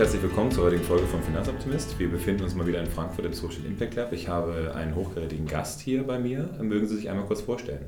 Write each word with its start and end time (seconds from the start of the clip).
Herzlich 0.00 0.22
willkommen 0.22 0.50
zur 0.50 0.64
heutigen 0.64 0.82
Folge 0.82 1.06
von 1.06 1.22
Finanzoptimist. 1.22 1.98
Wir 1.98 2.10
befinden 2.10 2.42
uns 2.44 2.54
mal 2.54 2.66
wieder 2.66 2.80
in 2.80 2.86
Frankfurt 2.86 3.26
im 3.26 3.34
Social 3.34 3.66
Impact 3.66 3.96
Lab. 3.96 4.14
Ich 4.14 4.28
habe 4.28 4.72
einen 4.74 4.94
hochkarätigen 4.94 5.46
Gast 5.46 5.82
hier 5.82 6.06
bei 6.06 6.18
mir. 6.18 6.48
Mögen 6.58 6.88
Sie 6.88 6.96
sich 6.96 7.10
einmal 7.10 7.26
kurz 7.26 7.42
vorstellen? 7.42 7.84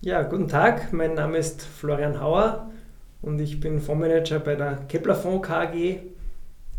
Ja, 0.00 0.22
guten 0.22 0.48
Tag. 0.48 0.94
Mein 0.94 1.12
Name 1.12 1.36
ist 1.36 1.60
Florian 1.60 2.18
Hauer 2.18 2.70
und 3.20 3.38
ich 3.40 3.60
bin 3.60 3.82
Fondsmanager 3.82 4.38
bei 4.38 4.54
der 4.54 4.76
Kepler 4.88 5.14
Fonds 5.14 5.46
KG. 5.46 5.98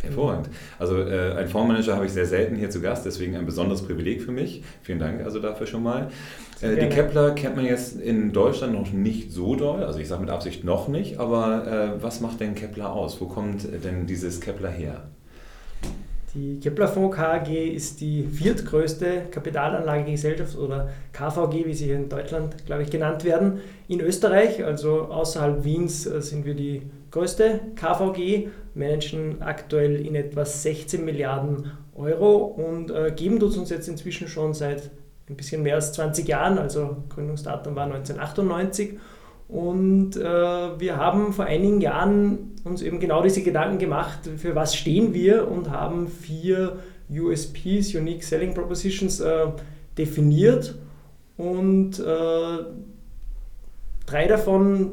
Hervorragend. 0.06 0.50
Also 0.80 0.98
äh, 0.98 1.34
einen 1.34 1.50
Fondsmanager 1.50 1.96
habe 1.96 2.06
ich 2.06 2.14
sehr 2.14 2.26
selten 2.26 2.56
hier 2.56 2.70
zu 2.70 2.82
Gast, 2.82 3.06
deswegen 3.06 3.36
ein 3.36 3.46
besonderes 3.46 3.82
Privileg 3.82 4.22
für 4.22 4.32
mich. 4.32 4.64
Vielen 4.82 5.00
Dank 5.00 5.24
also 5.24 5.40
dafür 5.40 5.68
schon 5.68 5.84
mal. 5.84 6.10
Äh, 6.62 6.76
die 6.78 6.90
Kepler 6.90 7.32
kennt 7.32 7.56
man 7.56 7.66
jetzt 7.66 8.00
in 8.00 8.32
Deutschland 8.32 8.74
noch 8.74 8.92
nicht 8.92 9.32
so 9.32 9.56
doll, 9.56 9.84
also 9.84 10.00
ich 10.00 10.08
sage 10.08 10.22
mit 10.22 10.30
Absicht 10.30 10.64
noch 10.64 10.88
nicht, 10.88 11.20
aber 11.20 11.98
äh, 12.00 12.04
was 12.04 12.22
macht 12.22 12.40
denn 12.40 12.56
Kepler 12.56 12.94
aus? 12.94 13.20
Wo 13.20 13.26
kommt 13.26 13.68
denn 13.84 14.08
dieses 14.08 14.40
Kepler 14.40 14.70
her? 14.70 15.04
Die 16.36 16.60
Kepler 16.60 16.90
Fonds 16.90 17.16
KG 17.16 17.70
ist 17.70 18.02
die 18.02 18.24
viertgrößte 18.24 19.28
Kapitalanlagegesellschaft 19.32 20.58
oder 20.58 20.90
KVG, 21.14 21.66
wie 21.66 21.74
sie 21.74 21.92
in 21.92 22.10
Deutschland, 22.10 22.66
glaube 22.66 22.84
ich, 22.84 22.90
genannt 22.90 23.24
werden, 23.24 23.62
in 23.88 24.02
Österreich. 24.02 24.62
Also 24.66 25.04
außerhalb 25.04 25.64
Wiens 25.64 26.06
äh, 26.06 26.22
sind 26.22 26.46
wir 26.46 26.54
die 26.54 26.82
größte 27.12 27.62
KVG, 27.78 28.50
managen 28.74 29.42
aktuell 29.42 30.06
in 30.06 30.16
etwa 30.16 30.44
16 30.44 31.06
Milliarden 31.06 31.72
Euro 31.96 32.36
und 32.36 32.92
äh, 32.92 33.14
geben 33.16 33.40
tut 33.40 33.56
uns 33.56 33.70
jetzt 33.70 33.88
inzwischen 33.88 34.28
schon 34.28 34.54
seit 34.54 34.92
ein 35.30 35.38
bisschen 35.38 35.64
mehr 35.64 35.76
als 35.76 35.94
20 35.94 36.28
Jahren, 36.28 36.58
also 36.58 36.98
Gründungsdatum 37.08 37.78
war 37.78 37.86
1998. 37.86 39.00
Und 39.48 40.18
äh, 40.18 40.22
wir 40.22 40.98
haben 40.98 41.32
vor 41.32 41.46
einigen 41.46 41.80
Jahren 41.80 42.55
uns 42.66 42.82
eben 42.82 43.00
genau 43.00 43.22
diese 43.22 43.44
Gedanken 43.44 43.78
gemacht, 43.78 44.30
für 44.38 44.56
was 44.56 44.76
stehen 44.76 45.14
wir 45.14 45.50
und 45.50 45.70
haben 45.70 46.08
vier 46.08 46.80
USPs, 47.10 47.94
Unique 47.94 48.24
Selling 48.24 48.54
Propositions, 48.54 49.20
äh, 49.20 49.48
definiert. 49.98 50.76
Und 51.38 52.00
äh, 52.00 52.58
drei 54.06 54.28
davon 54.28 54.92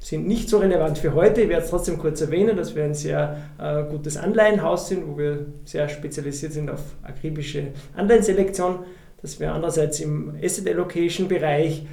sind 0.00 0.26
nicht 0.26 0.48
so 0.48 0.58
relevant 0.58 0.98
für 0.98 1.14
heute. 1.14 1.42
Ich 1.42 1.48
werde 1.48 1.62
es 1.64 1.70
trotzdem 1.70 1.98
kurz 1.98 2.20
erwähnen, 2.20 2.56
dass 2.56 2.74
wir 2.74 2.82
ein 2.82 2.94
sehr 2.94 3.36
äh, 3.58 3.84
gutes 3.84 4.16
Anleihenhaus 4.16 4.88
sind, 4.88 5.06
wo 5.06 5.16
wir 5.16 5.46
sehr 5.64 5.88
spezialisiert 5.88 6.52
sind 6.52 6.70
auf 6.70 6.80
akribische 7.04 7.68
Anleihenselektion 7.94 8.80
dass 9.22 9.38
wir 9.38 9.52
andererseits 9.52 10.00
im 10.00 10.34
Asset 10.42 10.68
Allocation 10.68 11.28
Bereich 11.28 11.86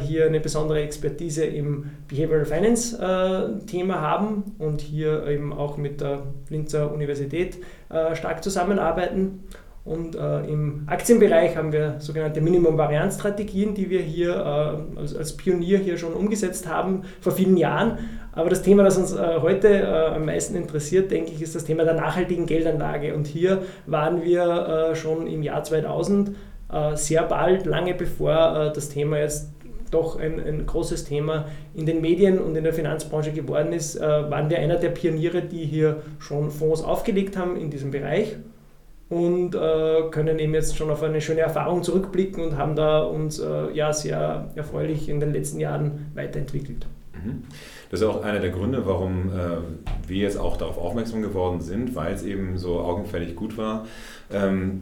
hier 0.00 0.26
eine 0.26 0.40
besondere 0.40 0.82
Expertise 0.82 1.44
im 1.44 1.90
Behavioral 2.06 2.44
Finance 2.44 2.98
äh, 2.98 3.64
Thema 3.66 4.00
haben 4.02 4.56
und 4.58 4.82
hier 4.82 5.26
eben 5.26 5.54
auch 5.54 5.78
mit 5.78 6.02
der 6.02 6.24
Linzer 6.50 6.92
Universität 6.92 7.56
äh, 7.88 8.14
stark 8.14 8.44
zusammenarbeiten. 8.44 9.44
Und 9.84 10.16
äh, 10.16 10.44
im 10.46 10.84
Aktienbereich 10.86 11.56
haben 11.56 11.70
wir 11.70 11.96
sogenannte 11.98 12.40
Minimum-Varianz-Strategien, 12.40 13.74
die 13.74 13.90
wir 13.90 14.00
hier 14.00 14.30
äh, 14.34 14.98
als, 14.98 15.14
als, 15.14 15.36
Pionier 15.36 15.78
hier 15.78 15.98
schon 15.98 16.14
umgesetzt 16.14 16.66
haben 16.66 17.02
vor 17.20 17.32
vielen 17.32 17.58
Jahren. 17.58 17.98
Aber 18.32 18.48
das 18.48 18.62
Thema, 18.62 18.82
das 18.82 18.96
uns 18.96 19.12
äh, 19.12 19.40
heute 19.42 19.68
äh, 19.68 19.84
am 19.84 20.24
meisten 20.24 20.56
interessiert, 20.56 21.10
denke 21.10 21.32
ich, 21.32 21.42
ist 21.42 21.54
das 21.54 21.64
Thema 21.64 21.84
der 21.84 21.94
nachhaltigen 21.94 22.46
Geldanlage. 22.46 23.14
Und 23.14 23.26
hier 23.26 23.60
waren 23.86 24.22
wir 24.22 24.92
äh, 24.92 24.96
schon 24.96 25.26
im 25.26 25.42
Jahr 25.42 25.62
2000 25.62 26.34
äh, 26.72 26.96
sehr 26.96 27.22
bald, 27.24 27.66
lange 27.66 27.92
bevor 27.92 28.56
äh, 28.56 28.72
das 28.72 28.88
Thema 28.88 29.18
jetzt 29.18 29.53
doch 29.94 30.18
ein, 30.18 30.40
ein, 30.40 30.66
großes 30.66 31.04
Thema 31.04 31.46
in 31.74 31.86
den 31.86 32.00
Medien 32.00 32.38
und 32.38 32.56
in 32.56 32.64
der 32.64 32.74
Finanzbranche 32.74 33.32
geworden 33.32 33.72
ist, 33.72 33.96
äh, 33.96 34.00
waren 34.00 34.50
wir 34.50 34.58
einer 34.58 34.76
der 34.76 34.90
Pioniere, 34.90 35.42
die 35.42 35.64
hier 35.64 36.02
schon 36.18 36.50
Fonds 36.50 36.82
aufgelegt 36.82 37.36
haben 37.36 37.56
in 37.56 37.70
diesem 37.70 37.90
Bereich 37.90 38.36
und 39.08 39.54
äh, 39.54 40.02
können 40.10 40.38
eben 40.38 40.54
jetzt 40.54 40.76
schon 40.76 40.90
auf 40.90 41.02
eine 41.02 41.20
schöne 41.20 41.40
Erfahrung 41.40 41.82
zurückblicken 41.82 42.42
und 42.42 42.58
haben 42.58 42.74
da 42.74 43.02
uns 43.02 43.38
äh, 43.38 43.70
ja 43.72 43.92
sehr 43.92 44.50
erfreulich 44.54 45.08
in 45.08 45.20
den 45.20 45.32
letzten 45.32 45.60
Jahren 45.60 46.10
weiterentwickelt. 46.14 46.86
Mhm. 47.12 47.44
Das 47.90 48.00
ist 48.00 48.06
auch 48.06 48.22
einer 48.22 48.40
der 48.40 48.50
Gründe, 48.50 48.86
warum 48.86 49.28
äh, 49.28 50.08
wir 50.08 50.16
jetzt 50.16 50.38
auch 50.38 50.56
darauf 50.56 50.78
aufmerksam 50.78 51.22
geworden 51.22 51.60
sind, 51.60 51.94
weil 51.94 52.14
es 52.14 52.24
eben 52.24 52.58
so 52.58 52.80
augenfällig 52.80 53.36
gut 53.36 53.56
war. 53.56 53.86
Ähm, 54.32 54.80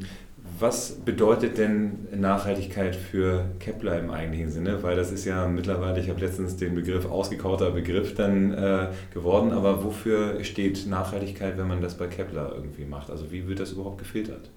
was 0.59 0.93
bedeutet 0.93 1.59
denn 1.59 2.09
Nachhaltigkeit 2.15 2.95
für 2.95 3.47
Kepler 3.59 3.99
im 3.99 4.11
eigentlichen 4.11 4.51
Sinne? 4.51 4.83
Weil 4.83 4.97
das 4.97 5.11
ist 5.11 5.25
ja 5.25 5.47
mittlerweile, 5.47 6.01
ich 6.01 6.09
habe 6.09 6.21
letztens 6.21 6.57
den 6.57 6.75
Begriff 6.75 7.11
ausgekauter 7.11 7.71
Begriff 7.71 8.15
dann 8.15 8.53
äh, 8.53 8.89
geworden, 9.13 9.53
aber 9.53 9.85
wofür 9.85 10.43
steht 10.45 10.87
Nachhaltigkeit, 10.87 11.59
wenn 11.59 11.69
man 11.69 11.81
das 11.81 11.97
bei 11.97 12.07
Kepler 12.07 12.53
irgendwie 12.55 12.85
macht? 12.85 13.11
Also 13.11 13.31
wie 13.33 13.49
wird 13.49 13.61
das 13.61 13.73
überhaupt 13.73 13.99
gefiltert? 13.99 14.51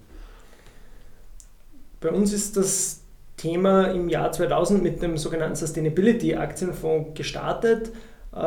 Bei 2.00 2.10
uns 2.10 2.32
ist 2.32 2.56
das 2.56 3.00
Thema 3.36 3.86
im 3.90 4.08
Jahr 4.08 4.32
2000 4.32 4.82
mit 4.82 5.02
dem 5.02 5.16
sogenannten 5.16 5.56
Sustainability 5.56 6.34
Aktienfonds 6.34 7.10
gestartet. 7.14 7.90
Äh, 8.32 8.38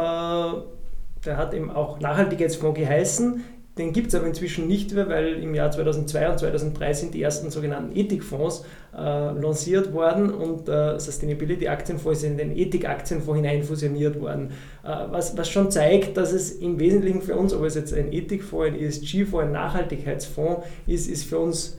der 1.26 1.38
hat 1.38 1.54
eben 1.54 1.70
auch 1.70 2.00
Nachhaltigkeitsfonds 2.00 2.80
geheißen. 2.80 3.44
Den 3.80 3.94
gibt 3.94 4.10
es 4.10 4.16
aber 4.16 4.28
inzwischen 4.28 4.68
nicht 4.68 4.94
mehr, 4.94 5.08
weil 5.08 5.42
im 5.42 5.56
Jahr 5.56 5.72
2002 5.72 6.30
und 6.32 6.40
2003 6.40 6.94
sind 6.94 7.14
die 7.14 7.22
ersten 7.22 7.50
sogenannten 7.50 7.96
Ethikfonds 7.96 8.66
äh, 8.94 9.00
lanciert 9.00 9.94
worden 9.94 10.32
und 10.32 10.68
äh, 10.68 11.00
Sustainability 11.00 11.70
Aktienfonds 11.70 12.20
ist 12.20 12.30
in 12.30 12.38
den 12.38 12.58
Ethik-Aktienfonds 12.58 13.38
hinein 13.38 13.64
fusioniert 13.64 14.20
worden. 14.20 14.52
Äh, 14.84 14.90
was, 15.12 15.38
was 15.38 15.50
schon 15.50 15.72
zeigt, 15.72 16.18
dass 16.18 16.34
es 16.34 16.52
im 16.52 16.78
Wesentlichen 16.78 17.22
für 17.22 17.38
uns, 17.38 17.54
ob 17.54 17.64
es 17.64 17.76
jetzt 17.76 17.94
ein 17.94 18.12
Ethikfonds, 18.12 18.68
ein 18.68 18.76
ESG-Fonds, 18.76 19.46
ein 19.46 19.54
Nachhaltigkeitsfonds 19.54 20.66
ist, 20.86 21.10
ist 21.10 21.24
für 21.24 21.40
uns 21.40 21.78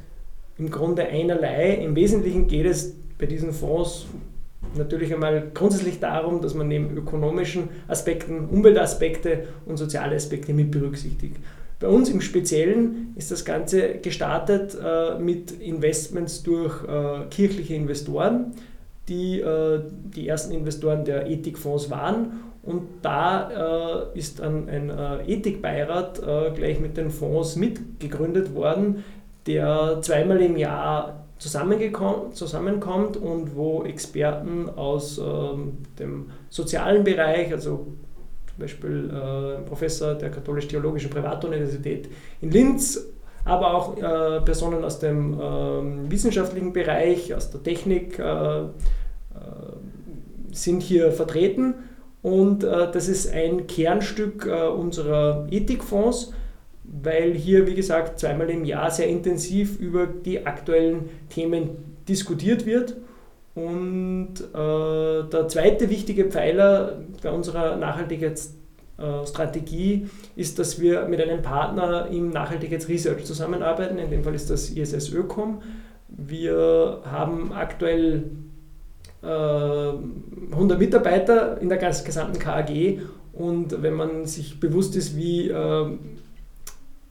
im 0.56 0.70
Grunde 0.70 1.06
einerlei. 1.06 1.74
Im 1.74 1.94
Wesentlichen 1.96 2.46
geht 2.46 2.64
es 2.64 2.94
bei 3.18 3.26
diesen 3.26 3.52
Fonds 3.52 4.06
natürlich 4.74 5.12
einmal 5.12 5.50
grundsätzlich 5.52 6.00
darum, 6.00 6.40
dass 6.40 6.54
man 6.54 6.68
neben 6.68 6.96
ökonomischen 6.96 7.68
Aspekten 7.88 8.48
Umweltaspekte 8.48 9.48
und 9.66 9.76
soziale 9.76 10.16
Aspekte 10.16 10.54
mit 10.54 10.70
berücksichtigt. 10.70 11.36
Bei 11.80 11.88
uns 11.88 12.10
im 12.10 12.20
Speziellen 12.20 13.14
ist 13.16 13.30
das 13.30 13.46
Ganze 13.46 13.96
gestartet 13.98 14.76
äh, 14.82 15.18
mit 15.18 15.50
Investments 15.50 16.42
durch 16.42 16.84
äh, 16.84 17.24
kirchliche 17.30 17.74
Investoren, 17.74 18.52
die 19.08 19.40
äh, 19.40 19.80
die 20.14 20.28
ersten 20.28 20.52
Investoren 20.52 21.06
der 21.06 21.26
Ethikfonds 21.26 21.88
waren. 21.88 22.44
Und 22.62 22.82
da 23.00 24.10
äh, 24.12 24.18
ist 24.18 24.42
ein, 24.42 24.68
ein 24.68 24.90
äh, 24.90 25.32
Ethikbeirat 25.32 26.18
äh, 26.18 26.50
gleich 26.54 26.80
mit 26.80 26.98
den 26.98 27.08
Fonds 27.08 27.56
mitgegründet 27.56 28.54
worden, 28.54 29.02
der 29.46 30.00
zweimal 30.02 30.42
im 30.42 30.58
Jahr 30.58 31.24
zusammenkommt 31.38 33.16
und 33.16 33.56
wo 33.56 33.84
Experten 33.84 34.68
aus 34.68 35.16
ähm, 35.16 35.78
dem 35.98 36.26
sozialen 36.50 37.02
Bereich, 37.04 37.50
also 37.50 37.86
Beispiel 38.60 39.10
äh, 39.10 39.68
Professor 39.68 40.14
der 40.14 40.30
Katholisch-Theologischen 40.30 41.10
Privatuniversität 41.10 42.08
in 42.40 42.50
Linz, 42.52 43.04
aber 43.44 43.74
auch 43.74 43.96
äh, 43.96 44.40
Personen 44.42 44.84
aus 44.84 45.00
dem 45.00 45.34
äh, 45.34 46.10
wissenschaftlichen 46.10 46.72
Bereich, 46.72 47.34
aus 47.34 47.50
der 47.50 47.62
Technik 47.62 48.18
äh, 48.18 48.22
äh, 48.22 48.66
sind 50.52 50.82
hier 50.82 51.10
vertreten. 51.10 51.74
Und 52.22 52.62
äh, 52.64 52.90
das 52.92 53.08
ist 53.08 53.32
ein 53.32 53.66
Kernstück 53.66 54.46
unserer 54.46 55.46
Ethikfonds, 55.50 56.32
weil 56.84 57.32
hier, 57.32 57.66
wie 57.66 57.74
gesagt, 57.74 58.18
zweimal 58.18 58.50
im 58.50 58.64
Jahr 58.64 58.90
sehr 58.90 59.08
intensiv 59.08 59.78
über 59.78 60.06
die 60.06 60.46
aktuellen 60.46 61.08
Themen 61.30 61.96
diskutiert 62.08 62.66
wird. 62.66 62.96
Und 63.54 64.34
äh, 64.40 65.28
der 65.30 65.48
zweite 65.48 65.90
wichtige 65.90 66.26
Pfeiler 66.26 67.00
bei 67.22 67.30
unserer 67.30 67.76
Nachhaltigkeitsstrategie 69.00 70.08
ist, 70.36 70.58
dass 70.58 70.80
wir 70.80 71.06
mit 71.06 71.20
einem 71.20 71.42
Partner 71.42 72.06
im 72.08 72.30
Nachhaltigkeitsresearch 72.30 73.24
zusammenarbeiten. 73.24 73.98
In 73.98 74.10
dem 74.10 74.22
Fall 74.22 74.34
ist 74.34 74.50
das 74.50 74.70
ISS 74.70 75.10
Ökom. 75.12 75.62
Wir 76.08 77.00
haben 77.04 77.52
aktuell 77.52 78.24
äh, 79.22 79.26
100 79.26 80.78
Mitarbeiter 80.78 81.60
in 81.60 81.68
der 81.68 81.78
gesamten 81.78 82.38
KAG 82.38 83.00
und 83.32 83.82
wenn 83.82 83.94
man 83.94 84.26
sich 84.26 84.60
bewusst 84.60 84.96
ist, 84.96 85.16
wie, 85.16 85.48
äh, 85.48 85.86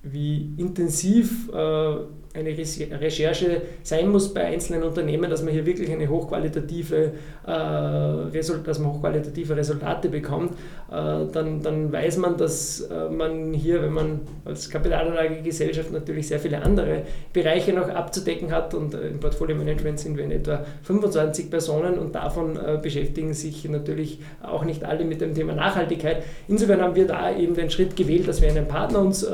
wie 0.04 0.54
intensiv 0.58 1.50
äh, 1.54 1.96
eine 2.40 2.58
Recherche 3.02 3.62
sein 3.84 4.10
muss 4.10 4.34
bei 4.34 4.46
einzelnen 4.46 4.84
Unternehmen, 4.84 5.30
dass 5.30 5.44
man 5.44 5.54
hier 5.54 5.66
wirklich 5.66 5.92
eine 5.92 6.08
hochqualitative, 6.10 7.14
äh, 7.46 8.42
dass 8.64 8.80
man 8.80 8.94
hochqualitative 8.94 9.56
Resultate 9.56 10.10
bekommt, 10.10 10.54
äh, 10.92 11.26
dann, 11.32 11.62
dann 11.62 11.92
weiß 11.92 12.18
man, 12.18 12.38
dass 12.38 12.82
äh, 12.82 13.10
man 13.10 13.54
hier, 13.54 13.82
wenn 13.82 13.94
man 13.94 14.22
als 14.46 14.70
Kapitalanlagegesellschaft 14.70 15.92
natürlich 15.92 16.28
sehr 16.28 16.40
viele 16.40 16.62
andere 16.62 17.04
Bereiche 17.34 17.74
noch 17.74 17.90
abzudecken 17.90 18.52
hat 18.52 18.74
und 18.74 18.94
äh, 18.94 19.10
im 19.10 19.20
Portfolio 19.20 19.56
Management 19.56 20.00
sind 20.00 20.18
wir 20.18 20.24
in 20.24 20.32
etwa 20.32 20.66
25 20.84 21.50
Personen 21.50 22.00
und 22.00 22.16
davon 22.16 22.58
äh, 22.58 22.80
beschäftigen 22.82 23.34
sich 23.34 23.68
natürlich 23.70 24.20
auch 24.42 24.64
nicht 24.66 24.84
alle 24.84 25.06
mit 25.06 25.22
dem 25.22 25.34
Thema 25.34 25.54
Nachhaltigkeit. 25.54 26.24
Insofern 26.48 26.82
haben 26.82 26.96
wir 26.96 27.08
da 27.08 27.36
eben 27.36 27.54
den 27.54 27.70
Schritt 27.70 27.96
gewählt, 27.96 28.28
dass 28.28 28.42
wir 28.42 28.50
einen 28.50 28.68
Partner 28.68 29.00
uns 29.00 29.24
äh, 29.24 29.28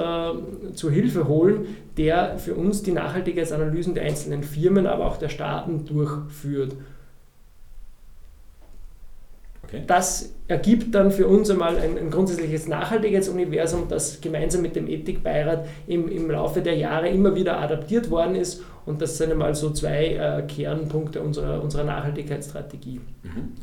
zur 0.74 0.92
Hilfe 0.92 1.28
holen, 1.28 1.68
der 1.98 2.38
für 2.38 2.56
uns 2.56 2.84
die 2.84 2.92
Nachhaltigkeitsanalysen 2.96 3.94
der 3.94 4.06
einzelnen 4.06 4.44
Firmen, 4.44 4.88
aber 4.88 5.06
auch 5.06 5.18
der 5.18 5.30
Staaten 5.30 5.86
durchführt. 5.86 6.74
Okay. 9.64 9.84
Das 9.88 10.34
ergibt 10.48 10.94
dann 10.94 11.12
für 11.12 11.28
uns 11.28 11.50
einmal 11.50 11.78
ein, 11.78 11.98
ein 11.98 12.12
grundsätzliches 12.12 12.68
Nachhaltigkeitsuniversum, 12.68 13.88
das 13.90 14.22
gemeinsam 14.22 14.62
mit 14.62 14.76
dem 14.76 14.88
Ethikbeirat 14.88 15.68
im, 15.88 16.08
im 16.08 16.30
Laufe 16.30 16.62
der 16.62 16.76
Jahre 16.76 17.10
immer 17.10 17.36
wieder 17.36 17.60
adaptiert 17.60 18.10
worden 18.12 18.36
ist. 18.36 18.64
Und 18.86 19.02
das 19.02 19.18
sind 19.18 19.32
einmal 19.32 19.56
so 19.56 19.72
zwei 19.72 20.14
äh, 20.14 20.44
Kernpunkte 20.44 21.22
unserer, 21.22 21.64
unserer 21.64 21.84
Nachhaltigkeitsstrategie. 21.84 23.02
Mhm. 23.24 23.54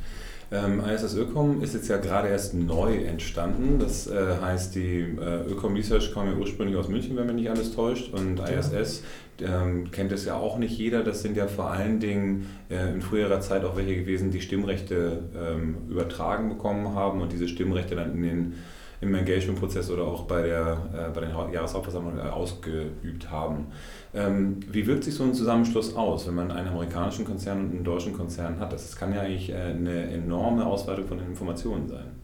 Ähm, 0.53 0.83
ISS 0.87 1.15
Ökom 1.17 1.63
ist 1.63 1.73
jetzt 1.73 1.89
ja 1.89 1.97
gerade 1.97 2.29
erst 2.29 2.53
neu 2.53 2.95
entstanden. 3.05 3.79
Das 3.79 4.07
äh, 4.07 4.37
heißt, 4.39 4.75
die 4.75 5.01
äh, 5.01 5.51
Ökom 5.51 5.75
Research 5.75 6.13
kam 6.13 6.27
ja 6.27 6.35
ursprünglich 6.35 6.77
aus 6.77 6.89
München, 6.89 7.17
wenn 7.17 7.27
mich 7.27 7.37
nicht 7.37 7.51
alles 7.51 7.75
täuscht. 7.75 8.13
Und 8.13 8.39
ISS 8.39 9.03
ähm, 9.41 9.91
kennt 9.91 10.13
es 10.13 10.27
ja 10.27 10.37
auch 10.37 10.59
nicht 10.59 10.77
jeder. 10.77 11.03
Das 11.03 11.23
sind 11.23 11.39
ja 11.39 11.47
vor 11.47 11.71
allen 11.71 12.01
Dingen 12.01 12.47
äh, 12.69 12.93
in 12.93 13.01
früherer 13.01 13.41
Zeit 13.41 13.65
auch 13.65 13.77
welche 13.77 13.97
gewesen, 13.97 14.31
die 14.31 14.43
Stimmrechte 14.43 15.23
ähm, 15.35 15.77
übertragen 15.89 16.51
bekommen 16.51 16.95
haben 16.95 17.23
und 17.23 17.33
diese 17.33 17.49
Stimmrechte 17.49 17.97
dann 17.97 18.13
in 18.13 18.23
den 18.23 18.55
im 19.03 19.15
Engagement-Prozess 19.15 19.91
oder 19.91 20.05
auch 20.05 20.23
bei, 20.25 20.43
der, 20.43 20.79
äh, 20.95 21.11
bei 21.13 21.23
den 21.23 21.31
Jahreshauptversammlungen 21.53 22.21
äh, 22.21 22.31
ausgeübt 22.31 23.31
haben. 23.31 23.67
Ähm, 24.15 24.61
wie 24.71 24.87
wirkt 24.87 25.05
sich 25.05 25.15
so 25.15 25.25
ein 25.25 25.35
Zusammenschluss 25.35 25.97
aus, 25.97 26.29
wenn 26.29 26.37
man 26.37 26.53
einen 26.53 26.69
amerikanischen 26.69 27.25
Konzern 27.25 27.65
und 27.65 27.73
einen 27.73 27.85
deutschen 27.85 28.13
Konzern 28.13 28.61
hat? 28.61 28.73
Das 28.73 28.95
kann 28.97 29.13
ja 29.13 29.23
eigentlich 29.23 29.51
äh, 29.51 29.55
eine 29.55 30.05
enorme 30.13 30.65
Ausweitung 30.65 31.07
von 31.07 31.19
Informationen 31.19 31.89
sein. 31.89 32.22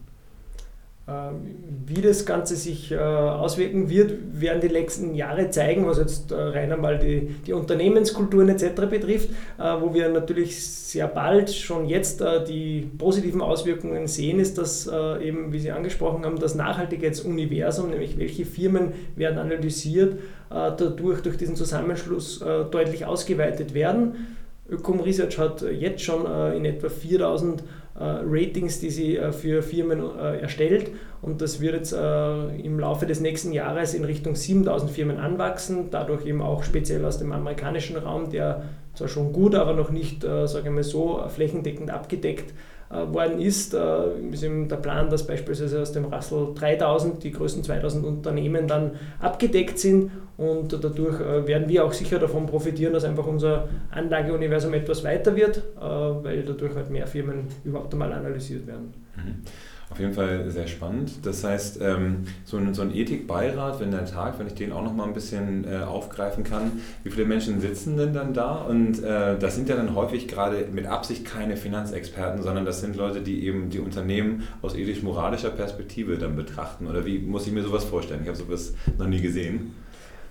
Ähm, 1.09 1.55
wie 1.87 2.01
das 2.01 2.23
Ganze 2.23 2.55
sich 2.55 2.91
äh, 2.91 2.97
auswirken 2.97 3.89
wird, 3.89 4.13
werden 4.39 4.61
die 4.61 4.69
nächsten 4.69 5.15
Jahre 5.15 5.49
zeigen, 5.49 5.87
was 5.87 5.97
jetzt 5.97 6.31
äh, 6.31 6.35
rein 6.35 6.71
einmal 6.71 6.99
die, 6.99 7.35
die 7.47 7.53
Unternehmenskulturen 7.53 8.47
etc. 8.49 8.81
betrifft, 8.87 9.29
äh, 9.57 9.63
wo 9.79 9.91
wir 9.91 10.09
natürlich 10.09 10.63
sehr 10.63 11.07
bald 11.07 11.51
schon 11.51 11.87
jetzt 11.87 12.23
die 12.47 12.87
positiven 12.97 13.41
Auswirkungen 13.41 14.07
sehen, 14.07 14.39
ist, 14.39 14.57
dass 14.57 14.87
eben, 15.21 15.53
wie 15.53 15.59
Sie 15.59 15.71
angesprochen 15.71 16.25
haben, 16.25 16.39
das 16.39 16.55
Nachhaltigkeitsuniversum, 16.55 17.91
nämlich 17.91 18.17
welche 18.17 18.43
Firmen 18.43 18.93
werden 19.15 19.37
analysiert, 19.37 20.17
dadurch 20.49 21.21
durch 21.21 21.37
diesen 21.37 21.55
Zusammenschluss 21.55 22.39
deutlich 22.71 23.05
ausgeweitet 23.05 23.75
werden. 23.75 24.35
Ökom 24.69 24.99
Research 24.99 25.37
hat 25.37 25.61
jetzt 25.61 26.03
schon 26.03 26.25
in 26.55 26.65
etwa 26.65 26.89
4000 26.89 27.63
äh, 27.99 28.21
Ratings, 28.25 28.79
die 28.79 28.89
sie 28.89 29.17
äh, 29.17 29.33
für 29.33 29.61
Firmen 29.61 29.99
äh, 29.99 30.39
erstellt. 30.39 30.91
Und 31.21 31.41
das 31.41 31.59
wird 31.59 31.75
jetzt 31.75 31.91
im 31.91 32.79
Laufe 32.79 33.05
des 33.05 33.19
nächsten 33.19 33.51
Jahres 33.51 33.93
in 33.93 34.05
Richtung 34.05 34.35
7000 34.35 34.89
Firmen 34.89 35.17
anwachsen, 35.17 35.89
dadurch 35.91 36.25
eben 36.25 36.41
auch 36.41 36.63
speziell 36.63 37.03
aus 37.03 37.17
dem 37.17 37.33
amerikanischen 37.33 37.97
Raum, 37.97 38.29
der 38.29 38.63
zwar 38.93 39.09
schon 39.09 39.33
gut, 39.33 39.53
aber 39.53 39.73
noch 39.73 39.91
nicht, 39.91 40.21
sagen 40.21 40.63
wir 40.63 40.71
mal 40.71 40.83
so, 40.83 41.21
flächendeckend 41.27 41.89
abgedeckt 41.91 42.51
äh, 42.51 42.53
worden 42.89 43.39
ist, 43.39 43.73
äh, 43.73 44.19
ist 44.31 44.43
eben 44.43 44.67
der 44.67 44.77
Plan, 44.77 45.09
dass 45.09 45.25
beispielsweise 45.25 45.81
aus 45.81 45.91
dem 45.91 46.05
Russell 46.05 46.49
3000 46.55 47.23
die 47.23 47.31
größten 47.31 47.63
2000 47.63 48.05
Unternehmen 48.05 48.67
dann 48.67 48.91
abgedeckt 49.19 49.77
sind 49.77 50.11
und 50.37 50.73
dadurch 50.73 51.19
äh, 51.21 51.45
werden 51.47 51.69
wir 51.69 51.85
auch 51.85 51.93
sicher 51.93 52.17
davon 52.17 52.47
profitieren, 52.47 52.93
dass 52.93 53.03
einfach 53.03 53.27
unser 53.27 53.69
Anlageuniversum 53.91 54.73
etwas 54.73 55.03
weiter 55.03 55.35
wird, 55.35 55.63
weil 55.79 56.43
dadurch 56.43 56.75
halt 56.75 56.89
mehr 56.89 57.07
Firmen 57.07 57.47
überhaupt 57.63 57.93
einmal 57.93 58.11
analysiert 58.13 58.65
werden. 58.65 58.93
Mhm. 59.15 59.43
Auf 59.91 59.99
jeden 59.99 60.13
Fall 60.13 60.51
sehr 60.51 60.67
spannend. 60.67 61.25
Das 61.25 61.43
heißt, 61.43 61.79
ähm, 61.81 62.25
so 62.45 62.57
ein, 62.57 62.75
so 62.75 62.83
ein 62.83 62.95
Ethikbeirat, 62.95 63.79
wenn 63.79 63.89
der 63.89 64.05
Tag, 64.05 64.37
wenn 64.37 64.45
ich 64.45 64.53
den 64.53 64.71
auch 64.71 64.83
noch 64.83 64.93
mal 64.93 65.05
ein 65.05 65.13
bisschen 65.13 65.65
äh, 65.65 65.77
aufgreifen 65.77 66.43
kann, 66.43 66.73
wie 67.03 67.09
viele 67.09 67.25
Menschen 67.25 67.59
sitzen 67.59 67.97
denn 67.97 68.13
dann 68.13 68.33
da? 68.35 68.57
Und 68.57 69.03
äh, 69.03 69.37
das 69.39 69.55
sind 69.55 69.67
ja 69.67 69.75
dann 69.75 69.95
häufig 69.95 70.27
gerade 70.27 70.67
mit 70.71 70.85
Absicht 70.85 71.25
keine 71.25 71.57
Finanzexperten, 71.57 72.43
sondern 72.43 72.65
das 72.65 72.81
sind 72.81 72.95
Leute, 72.97 73.21
die 73.21 73.47
eben 73.47 73.71
die 73.71 73.79
Unternehmen 73.79 74.47
aus 74.61 74.75
ethisch-moralischer 74.75 75.49
Perspektive 75.49 76.19
dann 76.19 76.35
betrachten. 76.35 76.85
Oder 76.85 77.03
wie 77.05 77.17
muss 77.17 77.47
ich 77.47 77.53
mir 77.53 77.63
sowas 77.63 77.83
vorstellen? 77.83 78.19
Ich 78.21 78.27
habe 78.27 78.37
sowas 78.37 78.75
noch 78.99 79.07
nie 79.07 79.21
gesehen. 79.21 79.73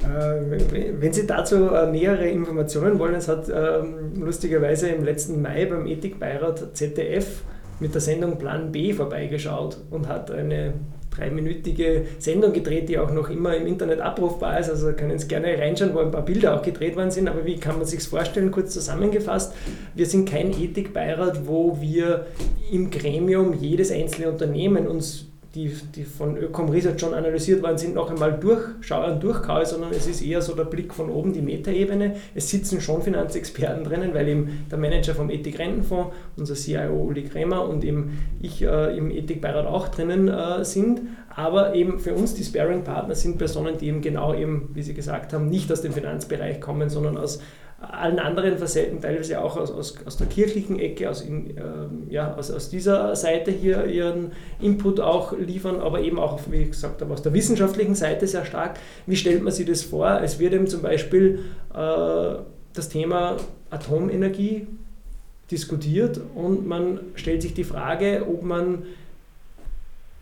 Äh, 0.04 1.00
wenn 1.00 1.12
Sie 1.12 1.26
dazu 1.26 1.70
äh, 1.70 1.90
nähere 1.90 2.28
Informationen 2.28 3.00
wollen, 3.00 3.16
es 3.16 3.26
hat 3.26 3.48
ähm, 3.48 4.22
lustigerweise 4.22 4.88
im 4.90 5.02
letzten 5.02 5.42
Mai 5.42 5.66
beim 5.66 5.86
Ethikbeirat 5.86 6.76
ZDF 6.76 7.42
mit 7.80 7.94
der 7.94 8.00
Sendung 8.00 8.38
Plan 8.38 8.72
B 8.72 8.92
vorbeigeschaut 8.92 9.78
und 9.90 10.08
hat 10.08 10.30
eine 10.30 10.74
dreiminütige 11.10 12.06
Sendung 12.18 12.52
gedreht, 12.52 12.88
die 12.88 12.98
auch 12.98 13.10
noch 13.10 13.30
immer 13.30 13.56
im 13.56 13.66
Internet 13.66 14.00
abrufbar 14.00 14.60
ist. 14.60 14.70
Also 14.70 14.92
können 14.92 15.18
Sie 15.18 15.28
gerne 15.28 15.58
reinschauen, 15.58 15.94
wo 15.94 15.98
ein 15.98 16.10
paar 16.10 16.24
Bilder 16.24 16.56
auch 16.56 16.62
gedreht 16.62 16.96
worden 16.96 17.10
sind. 17.10 17.28
Aber 17.28 17.44
wie 17.44 17.56
kann 17.56 17.76
man 17.76 17.86
sich 17.86 18.02
vorstellen, 18.02 18.50
kurz 18.50 18.72
zusammengefasst? 18.72 19.54
Wir 19.94 20.06
sind 20.06 20.28
kein 20.28 20.50
Ethikbeirat, 20.50 21.46
wo 21.46 21.80
wir 21.80 22.26
im 22.70 22.90
Gremium 22.90 23.54
jedes 23.54 23.90
einzelne 23.90 24.30
Unternehmen 24.30 24.86
uns 24.86 25.27
die, 25.58 25.74
die 25.96 26.04
von 26.04 26.36
Ökom 26.36 26.68
Research 26.68 27.00
schon 27.00 27.14
analysiert 27.14 27.62
worden 27.62 27.78
sind, 27.78 27.94
noch 27.94 28.10
einmal 28.10 28.38
durchschauen 28.38 29.14
und 29.14 29.22
durchkaue, 29.22 29.66
sondern 29.66 29.90
es 29.90 30.06
ist 30.06 30.22
eher 30.22 30.40
so 30.40 30.54
der 30.54 30.64
Blick 30.64 30.94
von 30.94 31.10
oben, 31.10 31.32
die 31.32 31.42
Metaebene. 31.42 32.14
Es 32.34 32.48
sitzen 32.48 32.80
schon 32.80 33.02
Finanzexperten 33.02 33.82
drinnen, 33.82 34.14
weil 34.14 34.28
eben 34.28 34.66
der 34.70 34.78
Manager 34.78 35.14
vom 35.14 35.30
Ethik-Rentenfonds, 35.30 36.14
unser 36.36 36.54
CIO 36.54 36.94
Uli 36.94 37.24
Kremer 37.24 37.68
und 37.68 37.82
eben 37.82 38.18
ich 38.40 38.62
äh, 38.62 38.96
im 38.96 39.10
Ethikbeirat 39.10 39.66
auch 39.66 39.88
drinnen 39.88 40.28
äh, 40.28 40.64
sind. 40.64 41.00
Aber 41.34 41.74
eben 41.74 41.98
für 41.98 42.14
uns 42.14 42.34
die 42.34 42.44
Sparing-Partner 42.44 43.14
sind 43.14 43.38
Personen, 43.38 43.78
die 43.78 43.88
eben 43.88 44.00
genau 44.00 44.34
eben, 44.34 44.70
wie 44.74 44.82
Sie 44.82 44.94
gesagt 44.94 45.32
haben, 45.32 45.48
nicht 45.48 45.70
aus 45.72 45.82
dem 45.82 45.92
Finanzbereich 45.92 46.60
kommen, 46.60 46.88
sondern 46.88 47.16
aus 47.16 47.40
allen 47.80 48.18
anderen 48.18 48.58
Facetten, 48.58 49.00
teilweise 49.00 49.40
auch 49.40 49.56
aus, 49.56 49.70
aus, 49.70 49.94
aus 50.04 50.16
der 50.16 50.26
kirchlichen 50.26 50.80
Ecke, 50.80 51.08
aus, 51.08 51.20
in, 51.20 51.56
äh, 51.56 51.62
ja, 52.08 52.34
aus, 52.34 52.50
aus 52.50 52.70
dieser 52.70 53.14
Seite 53.14 53.52
hier 53.52 53.86
ihren 53.86 54.32
Input 54.60 54.98
auch 54.98 55.36
liefern, 55.38 55.80
aber 55.80 56.00
eben 56.00 56.18
auch, 56.18 56.40
wie 56.50 56.64
gesagt 56.64 57.02
aus 57.02 57.22
der 57.22 57.32
wissenschaftlichen 57.34 57.94
Seite 57.94 58.26
sehr 58.26 58.44
stark. 58.44 58.80
Wie 59.06 59.16
stellt 59.16 59.44
man 59.44 59.52
sich 59.52 59.66
das 59.66 59.82
vor? 59.82 60.20
Es 60.22 60.40
wird 60.40 60.54
eben 60.54 60.66
zum 60.66 60.82
Beispiel 60.82 61.40
äh, 61.72 62.34
das 62.72 62.88
Thema 62.88 63.36
Atomenergie 63.70 64.66
diskutiert 65.50 66.20
und 66.34 66.66
man 66.66 67.00
stellt 67.14 67.42
sich 67.42 67.54
die 67.54 67.64
Frage, 67.64 68.26
ob 68.28 68.42
man 68.42 68.82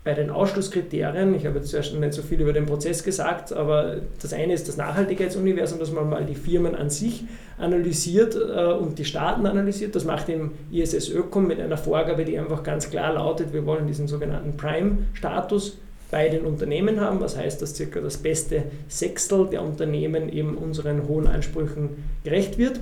bei 0.06 0.14
den 0.14 0.30
Ausschlusskriterien, 0.30 1.34
ich 1.34 1.46
habe 1.46 1.58
jetzt 1.58 1.70
zuerst 1.70 1.92
nicht 1.92 2.12
so 2.12 2.22
viel 2.22 2.40
über 2.40 2.52
den 2.52 2.64
Prozess 2.64 3.02
gesagt, 3.02 3.52
aber 3.52 3.96
das 4.22 4.32
eine 4.32 4.52
ist 4.52 4.68
das 4.68 4.76
Nachhaltigkeitsuniversum, 4.76 5.80
dass 5.80 5.90
man 5.90 6.08
mal 6.08 6.24
die 6.24 6.36
Firmen 6.36 6.76
an 6.76 6.90
sich 6.90 7.24
analysiert 7.58 8.36
äh, 8.36 8.72
und 8.72 9.00
die 9.00 9.04
Staaten 9.04 9.46
analysiert. 9.46 9.96
Das 9.96 10.04
macht 10.04 10.28
im 10.28 10.52
ISS 10.70 11.08
Ökom 11.08 11.48
mit 11.48 11.58
einer 11.58 11.76
Vorgabe, 11.76 12.24
die 12.24 12.38
einfach 12.38 12.62
ganz 12.62 12.88
klar 12.88 13.14
lautet, 13.14 13.52
wir 13.52 13.66
wollen 13.66 13.88
diesen 13.88 14.06
sogenannten 14.06 14.56
Prime-Status 14.56 15.76
bei 16.12 16.28
den 16.28 16.42
Unternehmen 16.44 17.00
haben, 17.00 17.18
was 17.18 17.36
heißt, 17.36 17.60
dass 17.60 17.74
circa 17.74 17.98
das 17.98 18.18
beste 18.18 18.62
Sechstel 18.86 19.48
der 19.48 19.62
Unternehmen 19.62 20.28
eben 20.28 20.56
unseren 20.56 21.08
hohen 21.08 21.26
Ansprüchen 21.26 22.04
gerecht 22.22 22.58
wird. 22.58 22.78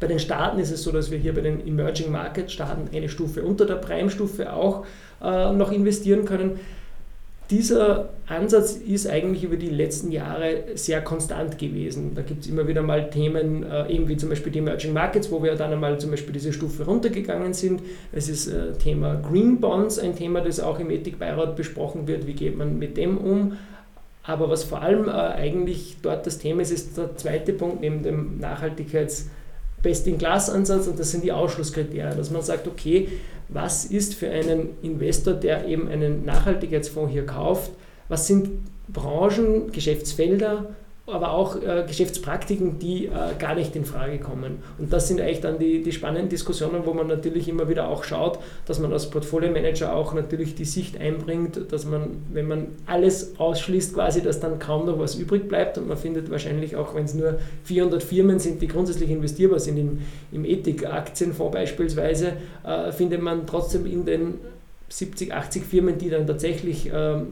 Bei 0.00 0.06
den 0.06 0.18
Staaten 0.18 0.58
ist 0.58 0.72
es 0.72 0.82
so, 0.82 0.90
dass 0.90 1.10
wir 1.10 1.18
hier 1.18 1.34
bei 1.34 1.42
den 1.42 1.66
Emerging 1.66 2.10
Market 2.10 2.50
Staaten 2.50 2.88
eine 2.94 3.10
Stufe 3.10 3.42
unter 3.42 3.66
der 3.66 3.74
Prime-Stufe 3.74 4.50
auch 4.52 4.86
äh, 5.22 5.52
noch 5.52 5.70
investieren 5.70 6.24
können. 6.24 6.58
Dieser 7.50 8.10
Ansatz 8.26 8.76
ist 8.76 9.08
eigentlich 9.08 9.42
über 9.42 9.56
die 9.56 9.68
letzten 9.68 10.12
Jahre 10.12 10.62
sehr 10.74 11.02
konstant 11.02 11.58
gewesen. 11.58 12.12
Da 12.14 12.22
gibt 12.22 12.44
es 12.44 12.50
immer 12.50 12.66
wieder 12.66 12.80
mal 12.80 13.10
Themen, 13.10 13.64
äh, 13.64 13.92
eben 13.92 14.08
wie 14.08 14.16
zum 14.16 14.30
Beispiel 14.30 14.52
die 14.52 14.60
Emerging 14.60 14.94
Markets, 14.94 15.30
wo 15.30 15.42
wir 15.42 15.54
dann 15.56 15.72
einmal 15.72 15.98
zum 16.00 16.12
Beispiel 16.12 16.32
diese 16.32 16.52
Stufe 16.52 16.84
runtergegangen 16.84 17.52
sind. 17.52 17.82
Es 18.12 18.28
ist 18.28 18.46
äh, 18.46 18.72
Thema 18.74 19.16
Green 19.16 19.60
Bonds, 19.60 19.98
ein 19.98 20.16
Thema, 20.16 20.40
das 20.40 20.60
auch 20.60 20.78
im 20.78 20.90
Ethikbeirat 20.90 21.56
besprochen 21.56 22.06
wird. 22.06 22.26
Wie 22.26 22.34
geht 22.34 22.56
man 22.56 22.78
mit 22.78 22.96
dem 22.96 23.18
um? 23.18 23.58
Aber 24.22 24.48
was 24.48 24.64
vor 24.64 24.80
allem 24.80 25.08
äh, 25.08 25.10
eigentlich 25.10 25.96
dort 26.00 26.26
das 26.26 26.38
Thema 26.38 26.62
ist, 26.62 26.70
ist 26.70 26.96
der 26.96 27.16
zweite 27.16 27.52
Punkt 27.52 27.80
neben 27.80 28.02
dem 28.02 28.40
Nachhaltigkeits- 28.40 29.26
Best-in-Class-Ansatz 29.82 30.86
und 30.86 30.98
das 30.98 31.10
sind 31.10 31.24
die 31.24 31.32
Ausschlusskriterien, 31.32 32.16
dass 32.16 32.30
man 32.30 32.42
sagt, 32.42 32.66
okay, 32.66 33.08
was 33.48 33.84
ist 33.84 34.14
für 34.14 34.30
einen 34.30 34.70
Investor, 34.82 35.34
der 35.34 35.66
eben 35.66 35.88
einen 35.88 36.24
Nachhaltigkeitsfonds 36.24 37.12
hier 37.12 37.26
kauft, 37.26 37.72
was 38.08 38.26
sind 38.26 38.50
Branchen, 38.88 39.70
Geschäftsfelder 39.72 40.70
aber 41.12 41.32
auch 41.32 41.56
äh, 41.56 41.84
Geschäftspraktiken, 41.86 42.78
die 42.78 43.06
äh, 43.06 43.10
gar 43.38 43.54
nicht 43.54 43.76
in 43.76 43.84
Frage 43.84 44.18
kommen. 44.18 44.62
Und 44.78 44.92
das 44.92 45.08
sind 45.08 45.20
eigentlich 45.20 45.40
dann 45.40 45.58
die, 45.58 45.82
die 45.82 45.92
spannenden 45.92 46.28
Diskussionen, 46.28 46.82
wo 46.84 46.94
man 46.94 47.06
natürlich 47.06 47.48
immer 47.48 47.68
wieder 47.68 47.88
auch 47.88 48.04
schaut, 48.04 48.38
dass 48.66 48.78
man 48.78 48.92
als 48.92 49.10
Portfolio-Manager 49.10 49.94
auch 49.94 50.14
natürlich 50.14 50.54
die 50.54 50.64
Sicht 50.64 50.98
einbringt, 51.00 51.72
dass 51.72 51.84
man, 51.84 52.22
wenn 52.32 52.48
man 52.48 52.66
alles 52.86 53.38
ausschließt, 53.38 53.94
quasi, 53.94 54.22
dass 54.22 54.40
dann 54.40 54.58
kaum 54.58 54.86
noch 54.86 54.98
was 54.98 55.14
übrig 55.14 55.48
bleibt 55.48 55.78
und 55.78 55.88
man 55.88 55.96
findet 55.96 56.30
wahrscheinlich 56.30 56.76
auch, 56.76 56.94
wenn 56.94 57.04
es 57.04 57.14
nur 57.14 57.38
400 57.64 58.02
Firmen 58.02 58.38
sind, 58.38 58.62
die 58.62 58.68
grundsätzlich 58.68 59.10
investierbar 59.10 59.60
sind, 59.60 59.78
im, 59.78 59.98
im 60.32 60.44
Ethik-Aktienfonds 60.44 61.52
beispielsweise, 61.52 62.34
äh, 62.64 62.92
findet 62.92 63.22
man 63.22 63.46
trotzdem 63.46 63.86
in 63.86 64.04
den 64.04 64.34
70, 64.90 65.32
80 65.32 65.64
Firmen, 65.64 65.98
die 65.98 66.10
dann 66.10 66.26
tatsächlich, 66.26 66.90
ähm, 66.92 67.28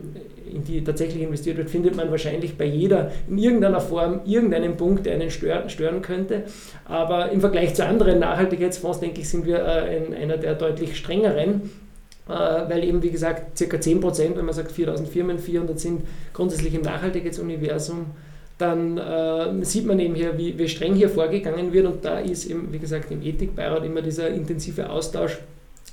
in 0.51 0.63
die 0.63 0.83
tatsächlich 0.83 1.23
investiert 1.23 1.57
wird, 1.57 1.69
findet 1.69 1.97
man 1.97 2.11
wahrscheinlich 2.11 2.57
bei 2.57 2.65
jeder 2.65 3.11
in 3.29 3.37
irgendeiner 3.37 3.81
Form 3.81 4.21
irgendeinen 4.25 4.77
Punkt, 4.77 5.07
der 5.07 5.15
einen 5.15 5.31
stören, 5.31 6.01
könnte. 6.01 6.45
Aber 6.85 7.31
im 7.31 7.41
Vergleich 7.41 7.75
zu 7.75 7.85
anderen 7.85 8.21
Nachhaltigkeitsfonds, 8.21 9.01
denke 9.01 9.21
ich, 9.21 9.29
sind 9.29 9.45
wir 9.45 9.59
äh, 9.59 10.15
einer 10.15 10.37
der 10.37 10.55
deutlich 10.55 10.97
strengeren, 10.97 11.63
äh, 12.29 12.31
weil 12.31 12.85
eben, 12.85 13.03
wie 13.03 13.11
gesagt, 13.11 13.59
circa 13.59 13.81
10 13.81 14.01
Prozent, 14.01 14.37
wenn 14.37 14.45
man 14.45 14.55
sagt 14.55 14.71
4000 14.71 15.09
Firmen, 15.09 15.41
400 15.41 15.79
sind 15.81 16.03
grundsätzlich 16.33 16.75
im 16.75 16.83
Nachhaltigkeitsuniversum 16.83 18.07
dann 18.57 18.99
äh, 18.99 19.65
sieht 19.65 19.87
man 19.87 20.01
eben 20.01 20.17
hier, 20.17 20.37
wie, 20.37 20.59
wie 20.59 20.69
streng 20.69 20.97
hier 20.97 21.09
vorgegangen 21.09 21.73
wird 21.73 21.87
und 21.87 22.05
da 22.05 22.19
ist 22.19 22.45
eben, 22.45 22.73
wie 22.73 22.81
gesagt, 22.81 23.09
im 23.13 23.23
Ethikbeirat 23.23 23.85
immer 23.85 24.03
dieser 24.03 24.31
intensive 24.31 24.91
Austausch, 24.91 25.39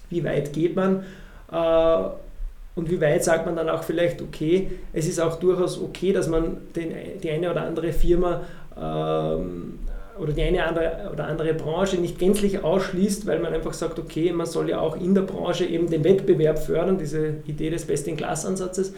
wie 0.10 0.24
weit 0.24 0.52
geht 0.52 0.76
man 0.76 1.04
und 1.48 2.92
wie 2.92 3.00
weit 3.00 3.24
sagt 3.24 3.46
man 3.46 3.56
dann 3.56 3.70
auch 3.70 3.84
vielleicht, 3.84 4.22
okay, 4.22 4.72
es 4.92 5.08
ist 5.08 5.20
auch 5.20 5.40
durchaus 5.40 5.82
okay, 5.82 6.12
dass 6.12 6.28
man 6.28 6.58
den, 6.76 6.94
die 7.22 7.30
eine 7.30 7.52
oder 7.52 7.62
andere 7.62 7.94
Firma 7.94 8.42
ähm, 8.78 9.80
oder 10.20 10.34
die 10.34 10.44
eine 10.44 10.66
andere, 10.66 11.10
oder 11.12 11.26
andere 11.26 11.54
Branche 11.54 11.98
nicht 11.98 12.20
gänzlich 12.20 12.64
ausschließt, 12.64 13.28
weil 13.28 13.40
man 13.40 13.54
einfach 13.54 13.74
sagt, 13.74 14.00
okay, 14.00 14.32
man 14.32 14.46
soll 14.46 14.70
ja 14.70 14.80
auch 14.80 14.98
in 14.98 15.14
der 15.14 15.22
Branche 15.22 15.66
eben 15.66 15.90
den 15.90 16.04
Wettbewerb 16.04 16.60
fördern, 16.60 16.98
diese 16.98 17.36
Idee 17.46 17.70
des 17.70 17.86
Best-in-Class-Ansatzes. 17.86 18.94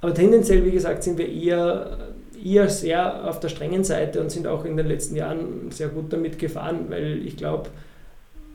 Aber 0.00 0.12
tendenziell, 0.12 0.64
wie 0.64 0.72
gesagt, 0.72 1.02
sind 1.02 1.18
wir 1.18 1.28
eher, 1.28 1.98
eher 2.44 2.68
sehr 2.68 3.28
auf 3.28 3.40
der 3.40 3.48
strengen 3.48 3.84
Seite 3.84 4.20
und 4.20 4.30
sind 4.30 4.46
auch 4.46 4.64
in 4.64 4.76
den 4.76 4.86
letzten 4.86 5.16
Jahren 5.16 5.70
sehr 5.70 5.88
gut 5.88 6.12
damit 6.12 6.38
gefahren, 6.38 6.86
weil 6.88 7.24
ich 7.24 7.36
glaube, 7.36 7.70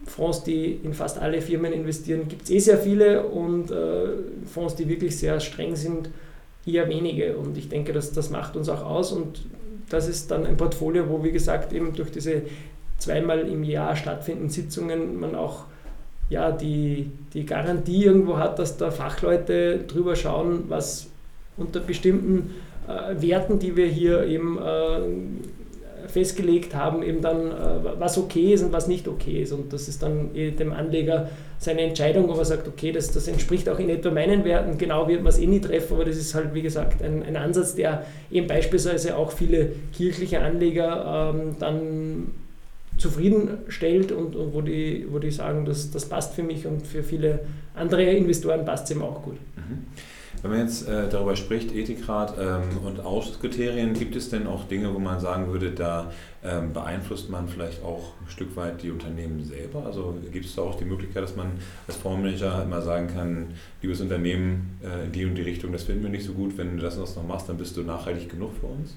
Fonds, 0.05 0.43
die 0.43 0.79
in 0.83 0.93
fast 0.93 1.19
alle 1.19 1.41
Firmen 1.41 1.73
investieren, 1.73 2.27
gibt 2.27 2.43
es 2.43 2.49
eh 2.49 2.59
sehr 2.59 2.77
viele 2.77 3.23
und 3.23 3.71
äh, 3.71 4.07
Fonds, 4.45 4.75
die 4.75 4.87
wirklich 4.87 5.17
sehr 5.17 5.39
streng 5.39 5.75
sind, 5.75 6.09
eher 6.65 6.87
wenige. 6.89 7.37
Und 7.37 7.57
ich 7.57 7.69
denke, 7.69 7.93
dass 7.93 8.11
das 8.11 8.29
macht 8.29 8.55
uns 8.55 8.69
auch 8.69 8.83
aus 8.83 9.11
und 9.11 9.41
das 9.89 10.07
ist 10.07 10.31
dann 10.31 10.45
ein 10.45 10.57
Portfolio, 10.57 11.09
wo, 11.09 11.23
wie 11.23 11.31
gesagt, 11.31 11.73
eben 11.73 11.93
durch 11.93 12.11
diese 12.11 12.43
zweimal 12.97 13.47
im 13.47 13.63
Jahr 13.63 13.95
stattfindenden 13.95 14.49
Sitzungen 14.49 15.19
man 15.19 15.35
auch 15.35 15.65
ja, 16.29 16.51
die, 16.51 17.11
die 17.33 17.45
Garantie 17.45 18.05
irgendwo 18.05 18.37
hat, 18.37 18.57
dass 18.57 18.77
da 18.77 18.89
Fachleute 18.89 19.79
drüber 19.79 20.15
schauen, 20.15 20.63
was 20.69 21.07
unter 21.57 21.81
bestimmten 21.81 22.51
äh, 22.87 23.21
Werten, 23.21 23.59
die 23.59 23.75
wir 23.75 23.87
hier 23.87 24.23
eben 24.25 24.57
äh, 24.57 24.99
festgelegt 26.07 26.75
haben, 26.75 27.03
eben 27.03 27.21
dann, 27.21 27.51
äh, 27.51 27.99
was 27.99 28.17
okay 28.17 28.53
ist 28.53 28.63
und 28.63 28.71
was 28.71 28.87
nicht 28.87 29.07
okay 29.07 29.41
ist. 29.41 29.51
Und 29.51 29.73
das 29.73 29.87
ist 29.87 30.03
dann 30.03 30.35
eh 30.35 30.51
dem 30.51 30.71
Anleger 30.73 31.29
seine 31.59 31.81
Entscheidung, 31.81 32.29
ob 32.29 32.37
er 32.37 32.45
sagt, 32.45 32.67
okay, 32.67 32.91
das, 32.91 33.11
das 33.11 33.27
entspricht 33.27 33.69
auch 33.69 33.79
in 33.79 33.89
etwa 33.89 34.11
meinen 34.11 34.43
Werten. 34.43 34.77
Genau 34.77 35.07
wird 35.07 35.21
man 35.21 35.31
es 35.31 35.39
eh 35.39 35.47
nie 35.47 35.61
treffen, 35.61 35.93
aber 35.93 36.05
das 36.05 36.17
ist 36.17 36.33
halt, 36.33 36.53
wie 36.53 36.61
gesagt, 36.61 37.03
ein, 37.03 37.23
ein 37.23 37.35
Ansatz, 37.35 37.75
der 37.75 38.05
eben 38.31 38.47
beispielsweise 38.47 39.15
auch 39.15 39.31
viele 39.31 39.71
kirchliche 39.95 40.41
Anleger 40.41 41.33
ähm, 41.35 41.55
dann 41.59 42.27
zufriedenstellt 42.97 44.11
und, 44.11 44.35
und, 44.35 44.53
wo, 44.53 44.61
die, 44.61 45.07
wo 45.09 45.19
die 45.19 45.31
sagen, 45.31 45.65
das, 45.65 45.91
das 45.91 46.05
passt 46.05 46.33
für 46.33 46.43
mich 46.43 46.67
und 46.67 46.85
für 46.85 47.03
viele 47.03 47.39
andere 47.73 48.03
Investoren 48.03 48.65
passt 48.65 48.85
es 48.85 48.91
eben 48.91 49.01
auch 49.01 49.21
gut. 49.23 49.37
Mhm. 49.55 49.85
Wenn 50.41 50.51
man 50.51 50.59
jetzt 50.61 50.87
äh, 50.87 51.07
darüber 51.09 51.35
spricht, 51.35 51.73
Ethikrat 51.75 52.35
ähm, 52.39 52.79
und 52.83 52.99
Ausschusskriterien, 52.99 53.93
gibt 53.93 54.15
es 54.15 54.29
denn 54.29 54.47
auch 54.47 54.63
Dinge, 54.67 54.93
wo 54.93 54.99
man 54.99 55.19
sagen 55.19 55.51
würde, 55.51 55.71
da 55.71 56.11
ähm, 56.43 56.73
beeinflusst 56.73 57.29
man 57.29 57.47
vielleicht 57.47 57.83
auch 57.83 58.13
ein 58.21 58.29
Stück 58.29 58.55
weit 58.55 58.81
die 58.81 58.89
Unternehmen 58.89 59.43
selber? 59.43 59.85
Also 59.85 60.15
gibt 60.31 60.45
es 60.45 60.55
da 60.55 60.63
auch 60.63 60.75
die 60.75 60.85
Möglichkeit, 60.85 61.23
dass 61.23 61.35
man 61.35 61.51
als 61.87 61.97
Fondsmanager 61.97 62.63
immer 62.63 62.81
sagen 62.81 63.07
kann, 63.07 63.53
liebes 63.81 64.01
Unternehmen, 64.01 64.79
äh, 64.83 65.05
in 65.05 65.11
die 65.11 65.25
und 65.25 65.35
die 65.35 65.43
Richtung, 65.43 65.71
das 65.71 65.83
finden 65.83 66.03
wir 66.03 66.09
nicht 66.09 66.25
so 66.25 66.33
gut, 66.33 66.57
wenn 66.57 66.77
du 66.77 66.81
das 66.81 66.97
noch 66.97 67.27
machst, 67.27 67.47
dann 67.47 67.57
bist 67.57 67.77
du 67.77 67.81
nachhaltig 67.81 68.29
genug 68.29 68.51
für 68.59 68.67
uns? 68.67 68.95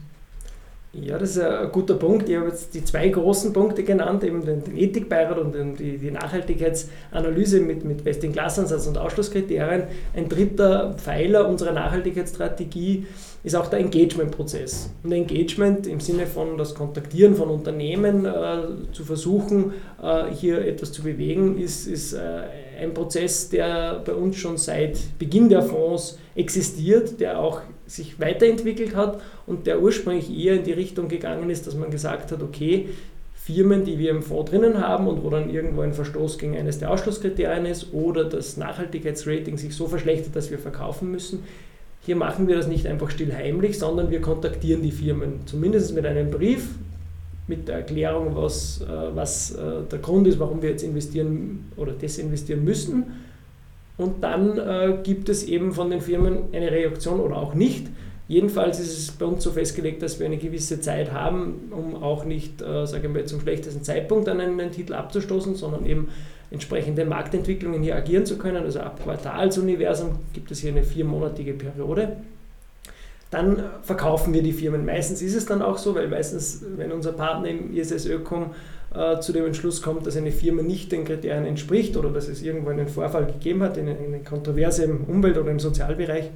Ja, 1.01 1.19
das 1.19 1.31
ist 1.31 1.43
ein 1.43 1.73
guter 1.73 1.95
Punkt. 1.95 2.29
Ich 2.29 2.37
habe 2.37 2.49
jetzt 2.49 2.73
die 2.75 2.85
zwei 2.85 3.09
großen 3.09 3.53
Punkte 3.53 3.83
genannt, 3.83 4.23
eben 4.23 4.45
den, 4.45 4.63
den 4.63 4.77
Ethikbeirat 4.77 5.39
und 5.39 5.55
den, 5.55 5.75
die, 5.75 5.99
die, 5.99 6.11
Nachhaltigkeitsanalyse 6.11 7.61
mit, 7.61 7.85
mit 7.85 8.05
Best-in-Class-Ansatz 8.05 8.87
und 8.87 8.99
Ausschlusskriterien. 8.99 9.85
Ein 10.15 10.29
dritter 10.29 10.95
Pfeiler 10.97 11.49
unserer 11.49 11.73
Nachhaltigkeitsstrategie 11.73 13.07
ist 13.43 13.57
auch 13.57 13.67
der 13.67 13.81
Engagement-Prozess. 13.81 14.91
Und 15.03 15.13
Engagement 15.13 15.87
im 15.89 15.99
Sinne 15.99 16.27
von 16.27 16.57
das 16.57 16.75
Kontaktieren 16.75 17.35
von 17.35 17.49
Unternehmen 17.49 18.25
äh, 18.25 18.93
zu 18.93 19.05
versuchen, 19.05 19.73
äh, 20.01 20.33
hier 20.33 20.65
etwas 20.65 20.93
zu 20.93 21.03
bewegen, 21.03 21.59
ist, 21.59 21.89
ist 21.89 22.13
äh, 22.13 22.43
ein 22.81 22.95
Prozess, 22.95 23.49
der 23.49 24.03
bei 24.05 24.13
uns 24.13 24.37
schon 24.37 24.57
seit 24.57 25.19
Beginn 25.19 25.49
der 25.49 25.63
Fonds 25.63 26.19
existiert, 26.35 27.21
der 27.21 27.41
auch 27.41 27.63
sich 27.87 28.19
weiterentwickelt 28.19 28.95
hat 28.97 29.21
und 29.47 29.67
der 29.67 29.81
ursprünglich 29.81 30.31
eher 30.37 30.55
in 30.55 30.65
die 30.65 30.73
Richtung 30.73 31.09
gegangen 31.09 31.51
ist, 31.51 31.67
dass 31.67 31.75
man 31.75 31.91
gesagt 31.91 32.33
hat, 32.33 32.43
okay, 32.43 32.89
Firmen, 33.35 33.85
die 33.85 33.99
wir 33.99 34.11
im 34.11 34.23
Fonds 34.23 34.51
drinnen 34.51 34.81
haben 34.81 35.07
und 35.07 35.23
wo 35.23 35.29
dann 35.29 35.51
irgendwo 35.51 35.83
ein 35.83 35.93
Verstoß 35.93 36.39
gegen 36.39 36.57
eines 36.57 36.79
der 36.79 36.91
Ausschlusskriterien 36.91 37.67
ist 37.67 37.93
oder 37.93 38.25
das 38.25 38.57
Nachhaltigkeitsrating 38.57 39.59
sich 39.59 39.77
so 39.77 39.87
verschlechtert, 39.87 40.35
dass 40.35 40.51
wir 40.51 40.59
verkaufen 40.59 41.11
müssen, 41.11 41.43
hier 42.01 42.17
machen 42.17 42.49
wir 42.49 42.57
das 42.57 42.67
nicht 42.67 42.87
einfach 42.87 43.11
still 43.11 43.35
heimlich, 43.35 43.79
sondern 43.79 44.11
wir 44.11 44.21
kontaktieren 44.21 44.83
die 44.83 44.93
Firmen, 44.93 45.41
zumindest 45.47 45.95
mit 45.95 46.05
einem 46.05 46.31
Brief, 46.31 46.69
mit 47.47 47.69
der 47.69 47.77
Erklärung, 47.77 48.35
was, 48.35 48.81
äh, 48.81 48.87
was 49.15 49.53
äh, 49.53 49.83
der 49.91 49.99
Grund 49.99 50.27
ist, 50.27 50.39
warum 50.39 50.63
wir 50.63 50.71
jetzt 50.71 50.83
investieren 50.83 51.71
oder 51.77 51.93
desinvestieren 51.93 52.65
müssen. 52.65 53.05
Und 53.97 54.25
dann 54.25 54.59
äh, 54.59 54.99
gibt 55.03 55.29
es 55.29 55.45
eben 55.45 55.73
von 55.73 55.91
den 55.91 56.01
Firmen 56.01 56.45
eine 56.53 56.71
Reaktion 56.71 57.21
oder 57.21 57.37
auch 57.37 57.55
nicht. 57.55 57.87
Jedenfalls 58.27 58.81
ist 58.81 58.99
es 58.99 59.11
bei 59.13 59.27
uns 59.27 59.45
so 59.45 59.51
festgelegt, 59.51 60.03
dass 60.03 60.19
wir 60.19 60.27
eine 60.27 60.39
gewisse 60.39 60.81
Zeit 60.81 61.13
haben, 61.13 61.71
um 61.71 62.03
auch 62.03 62.25
nicht, 62.25 62.63
äh, 62.63 62.87
sagen 62.87 63.15
wir, 63.15 63.27
zum 63.27 63.41
schlechtesten 63.41 63.83
Zeitpunkt 63.83 64.29
an 64.29 64.41
einen, 64.41 64.59
einen 64.59 64.73
Titel 64.73 64.95
abzustoßen, 64.95 65.55
sondern 65.55 65.85
eben 65.85 66.09
entsprechende 66.51 67.05
Marktentwicklungen 67.05 67.83
hier 67.83 67.95
agieren 67.95 68.25
zu 68.25 68.39
können. 68.39 68.65
Also 68.65 68.81
ab 68.81 69.03
Quartalsuniversum 69.03 70.19
gibt 70.33 70.51
es 70.51 70.61
hier 70.61 70.73
eine 70.73 70.83
viermonatige 70.83 71.53
Periode 71.53 72.17
dann 73.35 73.65
verkaufen 73.83 74.33
wir 74.33 74.43
die 74.43 74.53
Firmen. 74.53 74.85
Meistens 74.85 75.21
ist 75.21 75.35
es 75.35 75.45
dann 75.45 75.61
auch 75.61 75.77
so, 75.77 75.95
weil 75.95 76.09
meistens, 76.09 76.65
wenn 76.77 76.93
unser 76.93 77.13
Partner 77.13 77.49
im 77.49 77.75
ISS 77.75 78.07
Ökom 78.07 78.53
äh, 78.95 79.19
zu 79.21 79.33
dem 79.33 79.45
Entschluss 79.47 79.83
kommt, 79.83 80.07
dass 80.07 80.17
eine 80.17 80.31
Firma 80.31 80.63
nicht 80.63 80.93
den 80.93 81.05
Kriterien 81.05 81.45
entspricht 81.45 81.97
oder 81.97 82.11
dass 82.11 82.29
es 82.29 82.43
irgendwo 82.43 82.71
einen 82.71 82.87
Vorfall 82.87 83.27
gegeben 83.27 83.63
hat, 83.63 83.77
eine, 83.77 83.97
eine 83.97 84.21
Kontroverse 84.21 84.85
im 84.85 85.05
Umwelt- 85.05 85.37
oder 85.37 85.51
im 85.51 85.59
Sozialbereich, 85.59 86.31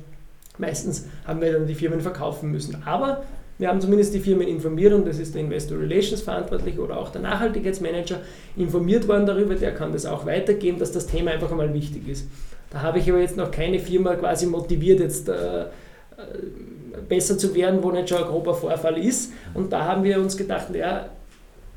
meistens 0.58 1.06
haben 1.24 1.40
wir 1.40 1.52
dann 1.52 1.66
die 1.66 1.76
Firmen 1.76 2.00
verkaufen 2.00 2.50
müssen. 2.50 2.82
Aber 2.84 3.22
wir 3.58 3.68
haben 3.68 3.80
zumindest 3.80 4.12
die 4.12 4.20
Firmen 4.20 4.48
informiert 4.48 4.92
und 4.92 5.06
das 5.06 5.18
ist 5.18 5.34
der 5.34 5.42
Investor 5.42 5.78
Relations 5.78 6.22
Verantwortliche 6.22 6.80
oder 6.80 6.98
auch 6.98 7.10
der 7.10 7.22
Nachhaltigkeitsmanager 7.22 8.20
informiert 8.56 9.06
worden 9.06 9.26
darüber, 9.26 9.54
der 9.54 9.72
kann 9.72 9.92
das 9.92 10.04
auch 10.04 10.26
weitergeben, 10.26 10.78
dass 10.78 10.90
das 10.90 11.06
Thema 11.06 11.30
einfach 11.30 11.50
einmal 11.50 11.72
wichtig 11.72 12.08
ist. 12.08 12.28
Da 12.70 12.82
habe 12.82 12.98
ich 12.98 13.08
aber 13.08 13.20
jetzt 13.20 13.36
noch 13.36 13.50
keine 13.50 13.78
Firma 13.78 14.16
quasi 14.16 14.46
motiviert, 14.46 15.00
jetzt 15.00 15.28
äh, 15.28 15.66
besser 17.08 17.38
zu 17.38 17.54
werden, 17.54 17.82
wo 17.82 17.90
nicht 17.90 18.08
schon 18.08 18.18
ein 18.18 18.24
grober 18.24 18.54
Vorfall 18.54 18.98
ist. 18.98 19.32
Und 19.54 19.72
da 19.72 19.84
haben 19.84 20.04
wir 20.04 20.18
uns 20.18 20.36
gedacht, 20.36 20.74
ja, 20.74 21.08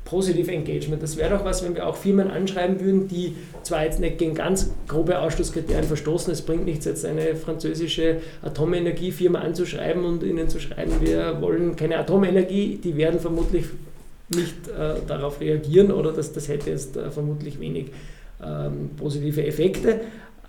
Positive 0.04 0.50
Engagement. 0.50 1.02
Das 1.02 1.16
wäre 1.16 1.30
doch 1.30 1.44
was, 1.44 1.64
wenn 1.64 1.74
wir 1.74 1.86
auch 1.86 1.96
Firmen 1.96 2.30
anschreiben 2.30 2.80
würden, 2.80 3.08
die 3.08 3.34
zwar 3.62 3.84
jetzt 3.84 4.00
nicht 4.00 4.18
gegen 4.18 4.34
ganz 4.34 4.70
grobe 4.88 5.18
Ausschlusskriterien 5.18 5.84
verstoßen, 5.84 6.32
es 6.32 6.42
bringt 6.42 6.64
nichts, 6.64 6.84
jetzt 6.84 7.06
eine 7.06 7.36
französische 7.36 8.20
Atomenergiefirma 8.42 9.38
anzuschreiben 9.38 10.04
und 10.04 10.22
ihnen 10.22 10.48
zu 10.48 10.60
schreiben, 10.60 10.92
wir 11.00 11.40
wollen 11.40 11.76
keine 11.76 11.98
Atomenergie, 11.98 12.80
die 12.82 12.96
werden 12.96 13.20
vermutlich 13.20 13.66
nicht 14.34 14.68
äh, 14.68 14.94
darauf 15.06 15.40
reagieren 15.40 15.92
oder 15.92 16.12
das, 16.12 16.32
das 16.32 16.48
hätte 16.48 16.70
jetzt 16.70 16.96
äh, 16.96 17.10
vermutlich 17.10 17.60
wenig 17.60 17.86
ähm, 18.44 18.90
positive 18.96 19.46
Effekte. 19.46 20.00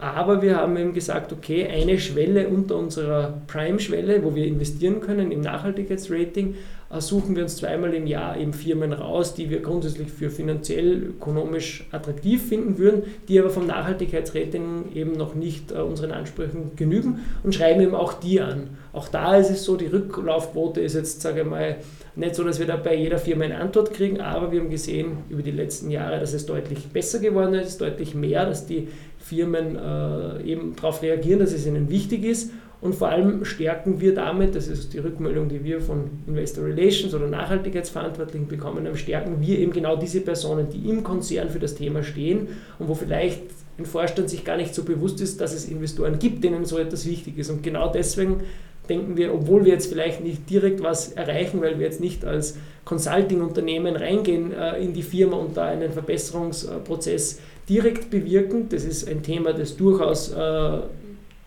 Aber 0.04 0.42
wir 0.42 0.58
haben 0.58 0.76
eben 0.76 0.94
gesagt, 0.94 1.32
okay, 1.32 1.66
eine 1.66 1.98
Schwelle 1.98 2.50
unter 2.50 2.76
unserer 2.76 3.42
Prime-Schwelle, 3.48 4.22
wo 4.22 4.36
wir 4.36 4.46
investieren 4.46 5.00
können 5.00 5.32
im 5.32 5.40
Nachhaltigkeitsrating, 5.40 6.56
äh, 6.90 7.00
suchen 7.00 7.38
wir 7.38 7.44
uns 7.44 7.56
zweimal 7.56 7.94
im 7.94 8.06
Jahr 8.06 8.38
eben 8.38 8.52
Firmen 8.52 8.92
raus, 8.92 9.34
die 9.34 9.50
wir 9.50 9.62
grundsätzlich 9.62 10.12
für 10.12 10.30
finanziell, 10.30 11.04
ökonomisch 11.04 11.86
attraktiv 11.92 12.46
finden 12.46 12.78
würden, 12.80 13.04
die 13.30 13.40
aber 13.40 13.50
vom 13.50 13.66
Nachhaltigkeitsrating 13.66 14.92
eben 14.94 15.14
noch 15.14 15.36
nicht 15.36 15.72
äh, 15.72 15.76
unseren 15.76 16.12
Ansprüchen 16.12 16.76
genügen 16.76 17.22
und 17.44 17.56
schreiben 17.56 17.80
eben 17.80 17.96
auch 17.96 18.12
die 18.12 18.42
an. 18.42 18.72
Auch 18.92 19.08
da 19.08 19.38
ist 19.38 19.52
es 19.52 19.64
so, 19.64 19.78
die 19.78 19.88
Rücklaufquote 19.88 20.82
ist 20.82 20.96
jetzt, 20.96 21.22
sage 21.22 21.44
ich 21.44 21.48
mal, 21.48 21.78
nicht 22.16 22.36
so, 22.36 22.44
dass 22.44 22.60
wir 22.60 22.68
da 22.68 22.76
bei 22.76 22.96
jeder 22.96 23.18
Firma 23.18 23.46
eine 23.46 23.58
Antwort 23.58 23.94
kriegen, 23.94 24.22
aber 24.22 24.52
wir 24.52 24.62
haben 24.62 24.70
gesehen 24.70 25.18
über 25.30 25.42
die 25.42 25.52
letzten 25.52 25.90
Jahre, 25.90 26.20
dass 26.20 26.34
es 26.34 26.46
deutlich 26.46 26.88
besser 26.90 27.20
geworden 27.20 27.56
ist, 27.56 27.82
deutlich 27.82 28.14
mehr, 28.14 28.46
dass 28.46 28.68
die 28.68 28.88
Firmen 29.18 29.76
äh, 29.76 30.44
eben 30.44 30.76
darauf 30.76 31.02
reagieren, 31.02 31.40
dass 31.40 31.54
es 31.54 31.66
ihnen 31.66 31.90
wichtig 31.90 32.24
ist. 32.24 32.52
Und 32.82 32.96
vor 32.96 33.08
allem 33.08 33.46
stärken 33.46 34.02
wir 34.02 34.14
damit, 34.14 34.56
das 34.56 34.68
ist 34.68 34.94
die 34.94 35.00
Rückmeldung, 35.00 35.48
die 35.48 35.64
wir 35.64 35.80
von 35.80 36.10
Investor 36.28 36.66
Relations 36.66 37.14
oder 37.16 37.28
Nachhaltigkeitsverantwortlichen 37.28 38.48
bekommen 38.48 38.86
haben, 38.86 38.98
stärken 38.98 39.40
wir 39.40 39.58
eben 39.58 39.72
genau 39.72 39.96
diese 39.96 40.20
Personen, 40.20 40.68
die 40.70 40.90
im 40.90 41.02
Konzern 41.02 41.50
für 41.50 41.60
das 41.60 41.76
Thema 41.76 42.04
stehen 42.04 42.48
und 42.80 42.90
wo 42.90 42.94
vielleicht 42.94 43.42
ein 43.80 43.86
Vorstand 43.86 44.30
sich 44.30 44.44
gar 44.44 44.58
nicht 44.58 44.76
so 44.76 44.84
bewusst 44.84 45.22
ist, 45.22 45.40
dass 45.40 45.54
es 45.54 45.66
Investoren 45.66 46.20
gibt, 46.20 46.44
denen 46.44 46.66
so 46.66 46.78
etwas 46.78 47.08
wichtig 47.08 47.38
ist. 47.38 47.50
Und 47.50 47.64
genau 47.64 47.90
deswegen 47.92 48.42
denken 48.90 49.18
wir, 49.18 49.34
obwohl 49.34 49.66
wir 49.66 49.74
jetzt 49.74 49.88
vielleicht 49.88 50.24
nicht 50.24 50.50
direkt 50.50 50.84
was 50.84 51.14
erreichen, 51.14 51.62
weil 51.62 51.80
wir 51.80 51.86
jetzt 51.86 52.02
nicht 52.02 52.26
als 52.26 52.58
Consulting-Unternehmen 52.86 53.96
reingehen 53.96 54.52
äh, 54.52 54.84
in 54.84 54.94
die 54.94 55.04
Firma 55.04 55.38
und 55.38 55.56
da 55.56 55.66
einen 55.66 55.92
Verbesserungsprozess 55.92 57.40
direkt 57.70 58.10
bewirken. 58.10 58.68
Das 58.70 58.84
ist 58.84 59.08
ein 59.08 59.24
Thema, 59.24 59.54
das 59.54 59.78
durchaus 59.78 60.34
äh, 60.34 60.80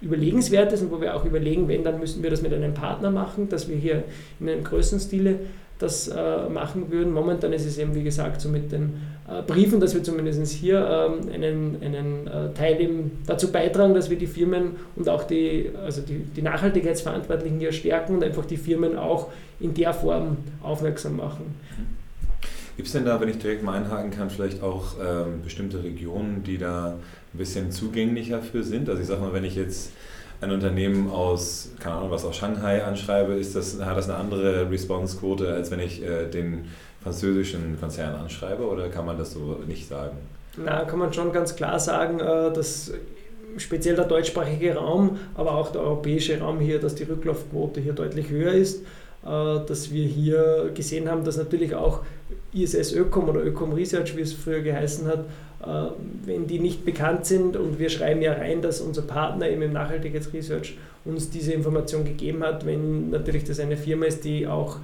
überlegenswert 0.00 0.72
ist 0.72 0.82
und 0.82 0.90
wo 0.90 1.00
wir 1.00 1.14
auch 1.14 1.24
überlegen, 1.24 1.68
wenn, 1.68 1.84
dann 1.84 1.98
müssen 1.98 2.22
wir 2.22 2.30
das 2.30 2.42
mit 2.42 2.52
einem 2.52 2.74
Partner 2.74 3.10
machen, 3.10 3.48
dass 3.48 3.68
wir 3.68 3.76
hier 3.76 4.04
in 4.40 4.48
einem 4.48 4.64
größeren 4.64 5.00
Stile 5.00 5.38
das 5.78 6.08
äh, 6.08 6.48
machen 6.48 6.90
würden. 6.90 7.12
Momentan 7.12 7.52
ist 7.52 7.66
es 7.66 7.78
eben, 7.78 7.94
wie 7.94 8.02
gesagt, 8.02 8.40
so 8.40 8.48
mit 8.48 8.72
den 8.72 8.94
äh, 9.28 9.42
Briefen, 9.42 9.80
dass 9.80 9.94
wir 9.94 10.02
zumindest 10.02 10.52
hier 10.52 10.78
ähm, 10.78 11.30
einen, 11.32 11.76
einen 11.82 12.26
äh, 12.26 12.54
Teil 12.54 12.80
eben 12.80 13.10
dazu 13.26 13.52
beitragen, 13.52 13.94
dass 13.94 14.08
wir 14.08 14.16
die 14.16 14.26
Firmen 14.26 14.76
und 14.96 15.08
auch 15.08 15.24
die, 15.24 15.70
also 15.84 16.00
die, 16.00 16.18
die 16.18 16.42
Nachhaltigkeitsverantwortlichen 16.42 17.58
hier 17.58 17.72
stärken 17.72 18.14
und 18.14 18.24
einfach 18.24 18.46
die 18.46 18.56
Firmen 18.56 18.96
auch 18.96 19.28
in 19.60 19.74
der 19.74 19.92
Form 19.92 20.38
aufmerksam 20.62 21.16
machen. 21.16 21.54
Gibt 22.76 22.88
es 22.88 22.92
denn 22.92 23.06
da, 23.06 23.20
wenn 23.20 23.28
ich 23.28 23.38
direkt 23.38 23.62
mal 23.62 23.72
einhaken 23.72 24.10
kann, 24.10 24.28
vielleicht 24.28 24.62
auch 24.62 24.96
ähm, 25.00 25.42
bestimmte 25.42 25.82
Regionen, 25.82 26.42
die 26.44 26.58
da 26.58 26.96
ein 27.32 27.38
bisschen 27.38 27.70
zugänglicher 27.70 28.42
für 28.42 28.62
sind? 28.62 28.88
Also 28.88 29.00
ich 29.00 29.08
sag 29.08 29.20
mal, 29.20 29.32
wenn 29.32 29.44
ich 29.44 29.56
jetzt 29.56 29.92
ein 30.40 30.50
Unternehmen 30.50 31.10
aus, 31.10 31.70
keine 31.80 31.96
Ahnung, 31.96 32.10
was 32.10 32.24
aus 32.24 32.36
Shanghai 32.36 32.84
anschreibe, 32.84 33.34
ist 33.34 33.56
das, 33.56 33.80
hat 33.80 33.96
das 33.96 34.08
eine 34.08 34.18
andere 34.18 34.70
Response-Quote, 34.70 35.52
als 35.52 35.70
wenn 35.70 35.80
ich 35.80 36.02
äh, 36.02 36.26
den 36.26 36.66
französischen 37.02 37.78
Konzern 37.80 38.14
anschreibe 38.14 38.64
oder 38.64 38.88
kann 38.88 39.06
man 39.06 39.16
das 39.16 39.32
so 39.32 39.60
nicht 39.66 39.88
sagen? 39.88 40.16
Na, 40.56 40.84
kann 40.84 40.98
man 40.98 41.12
schon 41.12 41.32
ganz 41.32 41.54
klar 41.54 41.78
sagen, 41.78 42.20
äh, 42.20 42.52
dass 42.52 42.92
speziell 43.58 43.96
der 43.96 44.04
deutschsprachige 44.04 44.74
Raum, 44.74 45.18
aber 45.34 45.52
auch 45.52 45.70
der 45.70 45.82
europäische 45.82 46.38
Raum 46.40 46.60
hier, 46.60 46.80
dass 46.80 46.94
die 46.94 47.04
Rücklaufquote 47.04 47.80
hier 47.80 47.92
deutlich 47.92 48.28
höher 48.28 48.52
ist, 48.52 48.82
äh, 49.24 49.60
dass 49.66 49.90
wir 49.92 50.04
hier 50.04 50.70
gesehen 50.74 51.10
haben, 51.10 51.24
dass 51.24 51.36
natürlich 51.36 51.74
auch 51.74 52.00
ISS 52.52 52.92
Ökom 52.92 53.28
oder 53.28 53.44
Ökom 53.44 53.72
Research, 53.72 54.16
wie 54.16 54.22
es 54.22 54.32
früher 54.32 54.60
geheißen 54.60 55.06
hat, 55.06 55.24
wenn 56.24 56.46
die 56.46 56.58
nicht 56.58 56.84
bekannt 56.84 57.26
sind 57.26 57.56
und 57.56 57.78
wir 57.78 57.90
schreiben 57.90 58.22
ja 58.22 58.34
rein, 58.34 58.62
dass 58.62 58.80
unser 58.80 59.02
Partner 59.02 59.48
eben 59.48 59.62
im 59.62 59.72
Nachhaltigkeitsresearch 59.72 60.76
uns 61.04 61.30
diese 61.30 61.52
Information 61.52 62.04
gegeben 62.04 62.42
hat, 62.42 62.66
wenn 62.66 63.10
natürlich 63.10 63.44
das 63.44 63.60
eine 63.60 63.76
Firma 63.76 64.06
ist, 64.06 64.24
die 64.24 64.46
auch 64.46 64.78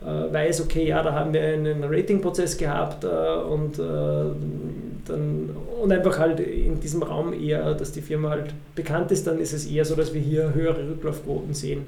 äh, 0.00 0.32
weiß, 0.32 0.62
okay, 0.62 0.86
ja, 0.88 1.02
da 1.02 1.12
haben 1.12 1.32
wir 1.32 1.42
einen 1.42 1.84
Ratingprozess 1.84 2.56
gehabt 2.56 3.04
äh, 3.04 3.08
und, 3.08 3.78
dann, 3.78 5.50
und 5.82 5.92
einfach 5.92 6.18
halt 6.18 6.40
in 6.40 6.80
diesem 6.80 7.02
Raum 7.02 7.32
eher, 7.32 7.74
dass 7.74 7.92
die 7.92 8.02
Firma 8.02 8.30
halt 8.30 8.54
bekannt 8.74 9.10
ist, 9.10 9.26
dann 9.26 9.38
ist 9.40 9.52
es 9.52 9.66
eher 9.66 9.84
so, 9.84 9.94
dass 9.94 10.14
wir 10.14 10.20
hier 10.20 10.54
höhere 10.54 10.88
Rücklaufquoten 10.90 11.54
sehen. 11.54 11.86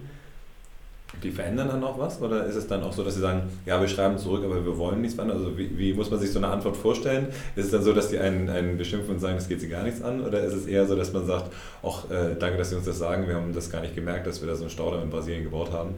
Die 1.23 1.31
verändern 1.31 1.69
dann 1.69 1.85
auch 1.85 1.99
was? 1.99 2.21
Oder 2.21 2.47
ist 2.47 2.57
es 2.57 2.67
dann 2.67 2.83
auch 2.83 2.93
so, 2.93 3.05
dass 3.05 3.15
sie 3.15 3.21
sagen, 3.21 3.43
ja, 3.67 3.81
wir 3.81 3.89
schreiben 3.89 4.19
zurück, 4.19 4.45
aber 4.45 4.65
wir 4.65 4.77
wollen 4.77 5.01
nichts 5.01 5.15
verändern? 5.15 5.39
Also 5.39 5.57
wie, 5.57 5.77
wie, 5.79 5.95
muss 5.95 6.11
man 6.11 6.19
sich 6.19 6.33
so 6.33 6.39
eine 6.39 6.49
Antwort 6.49 6.77
vorstellen? 6.77 7.29
Ist 7.55 7.67
es 7.67 7.71
dann 7.71 7.83
so, 7.83 7.93
dass 7.93 8.09
die 8.09 8.19
einen, 8.19 8.49
einen 8.49 8.79
beschimpfen 8.79 9.15
und 9.15 9.21
sagen, 9.21 9.37
das 9.37 9.49
geht 9.49 9.61
sie 9.61 9.69
gar 9.69 9.83
nichts 9.83 10.03
an? 10.03 10.25
Oder 10.25 10.43
ist 10.43 10.55
es 10.55 10.67
eher 10.67 10.87
so, 10.87 10.97
dass 10.97 11.13
man 11.13 11.27
sagt, 11.27 11.53
ach, 11.83 12.11
äh, 12.11 12.35
danke, 12.39 12.59
dass 12.59 12.71
Sie 12.71 12.77
uns 12.77 12.87
das 12.87 12.99
sagen, 12.99 13.29
wir 13.29 13.35
haben 13.35 13.53
das 13.53 13.71
gar 13.71 13.83
nicht 13.83 13.95
gemerkt, 13.95 14.27
dass 14.27 14.41
wir 14.41 14.49
da 14.49 14.55
so 14.55 14.63
einen 14.63 14.71
Staudamm 14.71 15.03
in 15.03 15.11
Brasilien 15.11 15.45
gebaut 15.45 15.71
haben? 15.73 15.95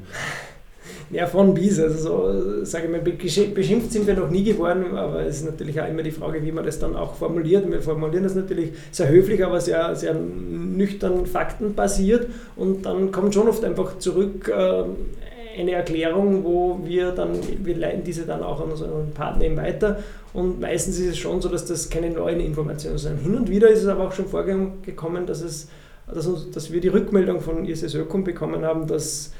Ja, 1.10 1.26
von 1.26 1.54
bis. 1.54 1.78
Also 1.78 1.98
so, 1.98 2.64
sage 2.64 2.86
ich 2.86 2.90
mal, 2.90 3.00
beschimpft 3.00 3.92
sind 3.92 4.06
wir 4.06 4.14
noch 4.14 4.30
nie 4.30 4.44
geworden, 4.44 4.96
aber 4.96 5.20
es 5.20 5.38
ist 5.38 5.46
natürlich 5.46 5.80
auch 5.80 5.88
immer 5.88 6.02
die 6.02 6.10
Frage, 6.10 6.42
wie 6.44 6.52
man 6.52 6.64
das 6.64 6.78
dann 6.78 6.96
auch 6.96 7.14
formuliert. 7.14 7.70
Wir 7.70 7.82
formulieren 7.82 8.24
das 8.24 8.34
natürlich 8.34 8.72
sehr 8.90 9.08
höflich, 9.08 9.44
aber 9.44 9.60
sehr, 9.60 9.94
sehr 9.96 10.14
nüchtern 10.14 11.26
faktenbasiert 11.26 12.28
und 12.56 12.86
dann 12.86 13.12
kommt 13.12 13.34
schon 13.34 13.48
oft 13.48 13.64
einfach 13.64 13.98
zurück 13.98 14.48
äh, 14.48 14.84
eine 15.60 15.72
Erklärung, 15.72 16.44
wo 16.44 16.80
wir 16.84 17.12
dann, 17.12 17.38
wir 17.62 17.76
leiten 17.76 18.02
diese 18.04 18.26
dann 18.26 18.42
auch 18.42 18.60
an 18.60 18.70
unseren 18.72 19.12
Partner 19.12 19.44
eben 19.44 19.56
weiter 19.56 19.98
und 20.32 20.60
meistens 20.60 20.98
ist 20.98 21.10
es 21.10 21.18
schon 21.18 21.40
so, 21.40 21.48
dass 21.48 21.64
das 21.64 21.88
keine 21.88 22.10
neuen 22.10 22.40
Informationen 22.40 22.98
sind. 22.98 23.18
Hin 23.20 23.36
und 23.36 23.48
wieder 23.48 23.68
ist 23.68 23.82
es 23.82 23.88
aber 23.88 24.08
auch 24.08 24.12
schon 24.12 24.26
vorgekommen, 24.26 25.26
dass, 25.26 25.42
es, 25.42 25.68
dass, 26.12 26.26
uns, 26.26 26.50
dass 26.50 26.72
wir 26.72 26.80
die 26.80 26.88
Rückmeldung 26.88 27.40
von 27.40 27.64
ISS 27.64 27.94
Ökom 27.94 28.24
bekommen 28.24 28.64
haben, 28.64 28.86
dass 28.86 29.32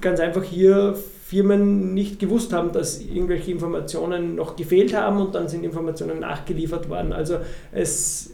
ganz 0.00 0.20
einfach 0.20 0.42
hier 0.42 0.96
Firmen 1.26 1.94
nicht 1.94 2.18
gewusst 2.18 2.52
haben, 2.52 2.72
dass 2.72 3.00
irgendwelche 3.00 3.50
Informationen 3.50 4.34
noch 4.34 4.56
gefehlt 4.56 4.94
haben 4.94 5.20
und 5.20 5.34
dann 5.34 5.48
sind 5.48 5.64
Informationen 5.64 6.20
nachgeliefert 6.20 6.88
worden. 6.90 7.12
Also 7.12 7.38
es, 7.72 8.30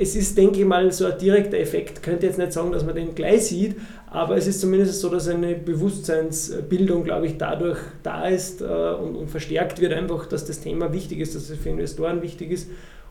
es 0.00 0.16
ist, 0.16 0.36
denke 0.38 0.60
ich 0.60 0.66
mal, 0.66 0.90
so 0.92 1.06
ein 1.06 1.18
direkter 1.18 1.58
Effekt. 1.58 1.98
Ich 1.98 2.02
könnte 2.02 2.26
jetzt 2.26 2.38
nicht 2.38 2.52
sagen, 2.52 2.72
dass 2.72 2.84
man 2.84 2.94
den 2.94 3.14
gleich 3.14 3.46
sieht, 3.46 3.76
aber 4.06 4.36
es 4.36 4.46
ist 4.46 4.60
zumindest 4.60 5.00
so, 5.00 5.10
dass 5.10 5.28
eine 5.28 5.54
Bewusstseinsbildung, 5.54 7.04
glaube 7.04 7.26
ich, 7.26 7.36
dadurch 7.36 7.78
da 8.02 8.26
ist 8.28 8.62
äh, 8.62 8.64
und, 8.64 9.16
und, 9.16 9.28
verstärkt 9.28 9.80
wird 9.80 9.92
einfach, 9.92 10.26
dass 10.26 10.46
das 10.46 10.60
Thema 10.60 10.92
wichtig 10.92 11.20
ist, 11.20 11.34
dass 11.34 11.50
es 11.50 11.58
für 11.58 11.68
Investoren 11.68 12.22
wichtig 12.22 12.50
ist. 12.50 12.70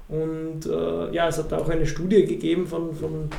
Und 0.09 0.65
äh, 0.65 1.13
ja, 1.13 1.27
es 1.27 1.37
hat 1.37 1.53
auch 1.53 1.69
eine 1.69 1.85
Studie 1.85 2.25
gegeben 2.25 2.65
von, 2.65 2.93
von 2.93 3.29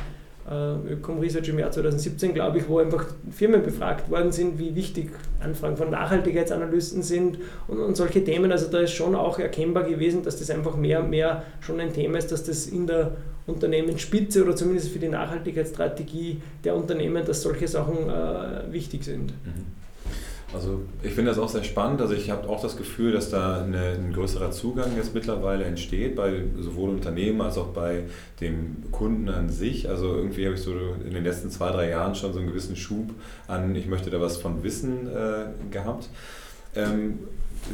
äh, 0.49 0.93
Ökom 0.93 1.19
Research 1.19 1.49
im 1.49 1.59
Jahr 1.59 1.71
2017, 1.71 2.33
glaube 2.33 2.59
ich, 2.59 2.69
wo 2.69 2.79
einfach 2.79 3.05
Firmen 3.31 3.63
befragt 3.63 4.09
worden 4.09 4.31
sind, 4.31 4.59
wie 4.59 4.75
wichtig 4.75 5.09
Anfragen 5.39 5.77
von 5.77 5.89
Nachhaltigkeitsanalysten 5.89 7.01
sind 7.01 7.39
und, 7.67 7.79
und, 7.79 7.97
solche 7.97 8.23
Themen. 8.23 8.51
Also 8.51 8.69
da 8.69 8.79
ist 8.79 8.91
schon 8.91 9.15
auch 9.15 9.39
erkennbar 9.39 9.83
gewesen, 9.83 10.23
dass 10.23 10.37
das 10.37 10.49
einfach 10.49 10.75
mehr 10.75 11.03
und 11.03 11.09
mehr 11.09 11.43
schon 11.61 11.79
ein 11.79 11.93
Thema 11.93 12.17
ist, 12.17 12.31
dass 12.31 12.43
das 12.43 12.67
in 12.67 12.87
der 12.87 13.11
Unternehmensspitze 13.47 14.43
oder 14.43 14.55
zumindest 14.55 14.89
für 14.89 14.99
die 14.99 15.07
Nachhaltigkeitsstrategie 15.07 16.41
der 16.63 16.75
Unternehmen, 16.75 17.25
dass 17.25 17.41
solche 17.41 17.67
Sachen 17.67 18.09
äh, 18.09 18.71
wichtig 18.71 19.03
sind. 19.03 19.31
Mhm. 19.31 19.84
Also 20.55 20.81
ich 21.03 21.11
finde 21.11 21.31
das 21.31 21.39
auch 21.39 21.49
sehr 21.49 21.63
spannend. 21.63 22.01
Also 22.01 22.13
ich 22.13 22.31
habe 22.31 22.47
auch 22.49 22.61
das 22.61 22.77
Gefühl, 22.77 23.11
dass 23.11 23.29
da 23.29 23.61
eine, 23.61 23.91
ein 23.91 24.13
größerer 24.13 24.51
Zugang 24.51 24.95
jetzt 24.95 25.13
mittlerweile 25.13 25.65
entsteht, 25.65 26.15
bei 26.15 26.43
sowohl 26.59 26.89
Unternehmen 26.89 27.41
als 27.41 27.57
auch 27.57 27.67
bei 27.67 28.03
dem 28.41 28.91
Kunden 28.91 29.29
an 29.29 29.49
sich. 29.49 29.89
Also 29.89 30.15
irgendwie 30.15 30.45
habe 30.45 30.55
ich 30.55 30.61
so 30.61 30.71
in 31.05 31.13
den 31.13 31.23
letzten 31.23 31.51
zwei, 31.51 31.71
drei 31.71 31.89
Jahren 31.89 32.15
schon 32.15 32.33
so 32.33 32.39
einen 32.39 32.47
gewissen 32.47 32.75
Schub 32.75 33.11
an, 33.47 33.75
ich 33.75 33.87
möchte 33.87 34.09
da 34.09 34.19
was 34.19 34.37
von 34.37 34.63
wissen 34.63 35.07
äh, 35.07 35.71
gehabt. 35.71 36.09
Ähm, 36.75 37.19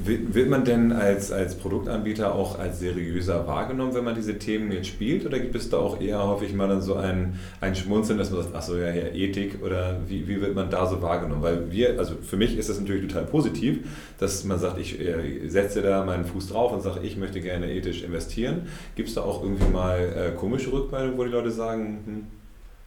wird 0.06 0.50
man 0.50 0.64
denn 0.64 0.94
als, 0.94 1.32
als 1.32 1.56
Produktanbieter 1.56 2.34
auch 2.34 2.58
als 2.58 2.80
seriöser 2.80 3.46
wahrgenommen, 3.46 3.94
wenn 3.94 4.06
man 4.06 4.16
diese 4.16 4.40
Themen 4.40 4.72
jetzt 4.72 4.88
spielt? 4.88 5.26
Oder 5.26 5.40
gibt 5.40 5.56
es 5.56 5.70
da 5.70 5.78
auch 5.78 6.00
eher 6.00 6.26
häufig 6.26 6.54
mal 6.54 6.68
dann 6.68 6.82
so 6.82 6.96
ein, 6.96 7.40
ein 7.60 7.76
Schmunzeln, 7.76 8.18
dass 8.18 8.32
man 8.32 8.42
sagt, 8.42 8.56
ach 8.56 8.62
so, 8.62 8.78
ja, 8.78 8.90
ja, 8.94 9.08
Ethik 9.14 9.62
oder 9.64 9.98
wie, 10.08 10.28
wie 10.28 10.40
wird 10.40 10.56
man 10.56 10.70
da 10.70 10.86
so 10.86 11.02
wahrgenommen? 11.02 11.42
Weil 11.42 11.72
wir, 11.72 12.00
also 12.00 12.16
für 12.22 12.38
mich 12.38 12.58
ist 12.58 12.70
das 12.70 12.80
natürlich 12.80 13.08
total 13.08 13.26
positiv, 13.26 13.80
dass 14.18 14.44
man 14.46 14.60
sagt, 14.60 14.80
ich 14.80 15.00
äh, 15.00 15.48
setze 15.50 15.82
da 15.82 16.06
meinen 16.06 16.26
Fuß 16.26 16.50
drauf 16.50 16.72
und 16.72 16.82
sage, 16.82 17.02
ich 17.04 17.18
möchte 17.18 17.42
gerne 17.42 17.72
ethisch 17.72 18.04
investieren. 18.04 18.68
Gibt 18.96 19.10
es 19.10 19.16
da 19.16 19.22
auch 19.22 19.44
irgendwie 19.44 19.70
mal 19.72 20.00
äh, 20.00 20.32
komische 20.38 20.72
Rückmeldungen, 20.72 21.18
wo 21.18 21.26
die 21.26 21.32
Leute 21.32 21.52
sagen, 21.52 22.00
hm, 22.06 22.24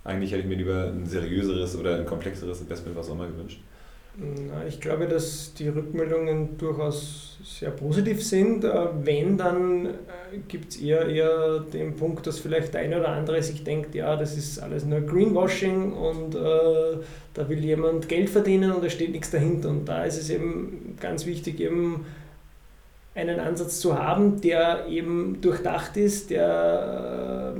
eigentlich 0.04 0.32
hätte 0.32 0.42
ich 0.42 0.48
mir 0.48 0.56
lieber 0.56 0.92
ein 0.94 1.06
seriöseres 1.06 1.76
oder 1.76 1.96
ein 1.96 2.06
komplexeres 2.06 2.60
Investment, 2.60 2.96
was 2.96 3.08
auch 3.08 3.14
immer 3.14 3.26
gewünscht? 3.26 3.60
Ich 4.68 4.80
glaube, 4.80 5.08
dass 5.08 5.54
die 5.54 5.68
Rückmeldungen 5.68 6.56
durchaus 6.56 7.36
sehr 7.42 7.70
positiv 7.70 8.24
sind. 8.24 8.62
Äh, 8.62 8.86
wenn, 9.02 9.36
dann 9.36 9.86
äh, 9.86 10.38
gibt 10.46 10.70
es 10.72 10.80
eher, 10.80 11.06
eher 11.08 11.60
den 11.60 11.96
Punkt, 11.96 12.26
dass 12.26 12.38
vielleicht 12.38 12.74
der 12.74 12.82
eine 12.82 13.00
oder 13.00 13.08
andere 13.08 13.42
sich 13.42 13.64
denkt, 13.64 13.94
ja, 13.94 14.14
das 14.14 14.36
ist 14.36 14.60
alles 14.60 14.84
nur 14.84 15.00
Greenwashing 15.00 15.92
und 15.92 16.36
äh, 16.36 16.38
da 17.34 17.48
will 17.48 17.64
jemand 17.64 18.08
Geld 18.08 18.30
verdienen 18.30 18.70
und 18.70 18.84
da 18.84 18.88
steht 18.88 19.10
nichts 19.10 19.32
dahinter. 19.32 19.70
Und 19.70 19.86
da 19.86 20.04
ist 20.04 20.16
es 20.16 20.30
eben 20.30 20.96
ganz 21.00 21.26
wichtig, 21.26 21.58
eben 21.58 22.06
einen 23.16 23.40
Ansatz 23.40 23.80
zu 23.80 23.98
haben, 23.98 24.40
der 24.40 24.86
eben 24.88 25.40
durchdacht 25.40 25.96
ist, 25.96 26.30
der 26.30 27.54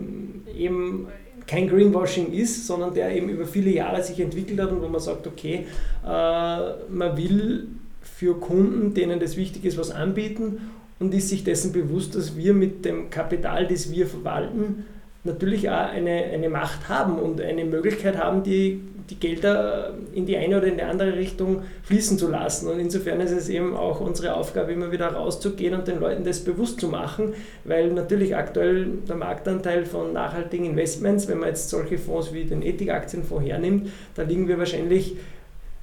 eben 0.57 1.09
kein 1.47 1.69
Greenwashing 1.69 2.33
ist, 2.33 2.67
sondern 2.67 2.95
der 2.95 3.15
eben 3.15 3.29
über 3.29 3.47
viele 3.47 3.71
Jahre 3.71 4.03
sich 4.03 4.21
entwickelt 4.21 4.61
hat 4.61 4.73
und 4.73 4.83
wo 4.83 4.89
man 4.89 5.01
sagt, 5.01 5.27
okay, 5.27 5.67
äh, 6.05 6.09
man 6.09 7.17
will 7.17 7.69
für 8.03 8.39
Kunden, 8.39 8.95
denen 8.95 9.21
das 9.21 9.37
wichtig 9.37 9.65
ist, 9.65 9.77
was 9.79 9.91
anbieten 9.91 10.71
und 10.99 11.13
ist 11.13 11.29
sich 11.29 11.45
dessen 11.45 11.73
bewusst, 11.73 12.15
dass 12.15 12.37
wir 12.37 12.55
mit 12.55 12.85
dem 12.85 13.11
Kapital, 13.11 13.67
das 13.67 13.93
wir 13.93 14.07
verwalten, 14.07 14.85
natürlich 15.25 15.69
auch 15.71 15.89
eine, 15.91 16.25
eine 16.33 16.49
Macht 16.49 16.89
haben 16.89 17.19
und 17.19 17.41
eine 17.41 17.65
Möglichkeit 17.65 18.19
haben, 18.19 18.43
die, 18.43 18.81
die 19.11 19.17
Gelder 19.17 19.95
in 20.13 20.27
die 20.27 20.37
eine 20.37 20.59
oder 20.59 20.67
in 20.67 20.77
die 20.77 20.83
andere 20.83 21.17
Richtung 21.17 21.63
fließen 21.85 22.19
zu 22.19 22.31
lassen. 22.31 22.69
Und 22.69 22.79
insofern 22.79 23.21
ist 23.21 23.31
es 23.31 23.49
eben 23.49 23.75
auch 23.75 24.01
unsere 24.01 24.35
Aufgabe, 24.35 24.73
immer 24.73 24.93
wieder 24.93 25.09
rauszugehen 25.09 25.75
und 25.75 25.89
den 25.89 25.99
Leuten 25.99 26.25
das 26.25 26.41
bewusst 26.41 26.81
zu 26.81 26.89
machen, 26.89 27.33
weil 27.65 27.91
natürlich 27.93 28.37
aktuell 28.37 28.87
der 29.09 29.17
Marktanteil 29.17 29.87
von 29.87 30.13
nachhaltigen 30.13 30.67
Investments, 30.67 31.27
wenn 31.27 31.39
man 31.39 31.49
jetzt 31.49 31.71
solche 31.71 31.99
Fonds 31.99 32.33
wie 32.33 32.45
den 32.45 32.63
Ethikaktienfonds 32.63 33.49
hernimmt, 33.49 33.89
da 34.15 34.23
liegen 34.23 34.47
wir 34.47 34.59
wahrscheinlich 34.59 35.17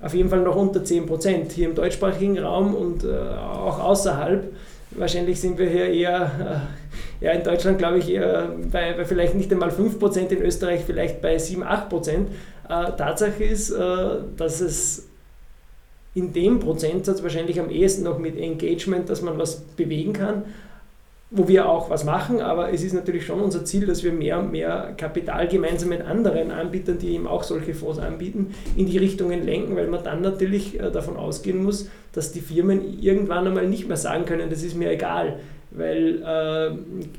auf 0.01 0.13
jeden 0.13 0.29
Fall 0.29 0.41
noch 0.41 0.55
unter 0.55 0.83
10 0.83 1.05
Prozent 1.05 1.51
hier 1.51 1.69
im 1.69 1.75
deutschsprachigen 1.75 2.39
Raum 2.39 2.73
und 2.73 3.03
äh, 3.03 3.07
auch 3.07 3.79
außerhalb. 3.79 4.51
Wahrscheinlich 4.91 5.39
sind 5.39 5.57
wir 5.57 5.69
hier 5.69 5.85
eher, 5.85 6.31
äh, 6.39 6.80
ja, 7.21 7.31
in 7.31 7.43
Deutschland 7.43 7.77
glaube 7.77 7.99
ich 7.99 8.07
bei, 8.71 8.93
bei, 8.93 9.05
vielleicht 9.05 9.35
nicht 9.35 9.51
einmal 9.51 9.69
5%, 9.69 10.27
in 10.29 10.41
Österreich 10.41 10.81
vielleicht 10.85 11.21
bei 11.21 11.37
7, 11.37 11.63
8%. 11.63 12.25
Äh, 12.71 12.95
Tatsache 12.97 13.43
ist, 13.43 13.71
äh, 13.71 14.09
dass 14.37 14.61
es 14.61 15.07
in 16.13 16.33
dem 16.33 16.59
Prozentsatz 16.59 17.23
wahrscheinlich 17.23 17.59
am 17.59 17.69
ehesten 17.69 18.03
noch 18.03 18.17
mit 18.17 18.37
Engagement, 18.37 19.09
dass 19.09 19.21
man 19.21 19.37
was 19.37 19.61
bewegen 19.61 20.13
kann, 20.13 20.43
wo 21.29 21.47
wir 21.47 21.69
auch 21.69 21.89
was 21.89 22.03
machen, 22.03 22.41
aber 22.41 22.73
es 22.73 22.83
ist 22.83 22.93
natürlich 22.93 23.25
schon 23.25 23.39
unser 23.39 23.63
Ziel, 23.63 23.85
dass 23.85 24.03
wir 24.03 24.11
mehr 24.11 24.39
und 24.39 24.51
mehr 24.51 24.93
Kapital 24.97 25.47
gemeinsam 25.47 25.89
mit 25.89 26.01
anderen 26.01 26.51
Anbietern, 26.51 26.97
die 26.97 27.13
eben 27.13 27.27
auch 27.27 27.43
solche 27.43 27.73
Fonds 27.73 27.99
anbieten, 27.99 28.53
in 28.75 28.85
die 28.85 28.97
Richtungen 28.97 29.43
lenken, 29.43 29.75
weil 29.75 29.87
man 29.87 30.03
dann 30.03 30.21
natürlich 30.21 30.79
äh, 30.79 30.91
davon 30.91 31.15
ausgehen 31.15 31.63
muss, 31.63 31.89
dass 32.11 32.33
die 32.33 32.41
Firmen 32.41 33.01
irgendwann 33.01 33.47
einmal 33.47 33.67
nicht 33.67 33.87
mehr 33.87 33.97
sagen 33.97 34.25
können, 34.25 34.49
das 34.49 34.63
ist 34.63 34.75
mir 34.75 34.91
egal. 34.91 35.39
Weil 35.71 36.21
äh, 36.25 36.71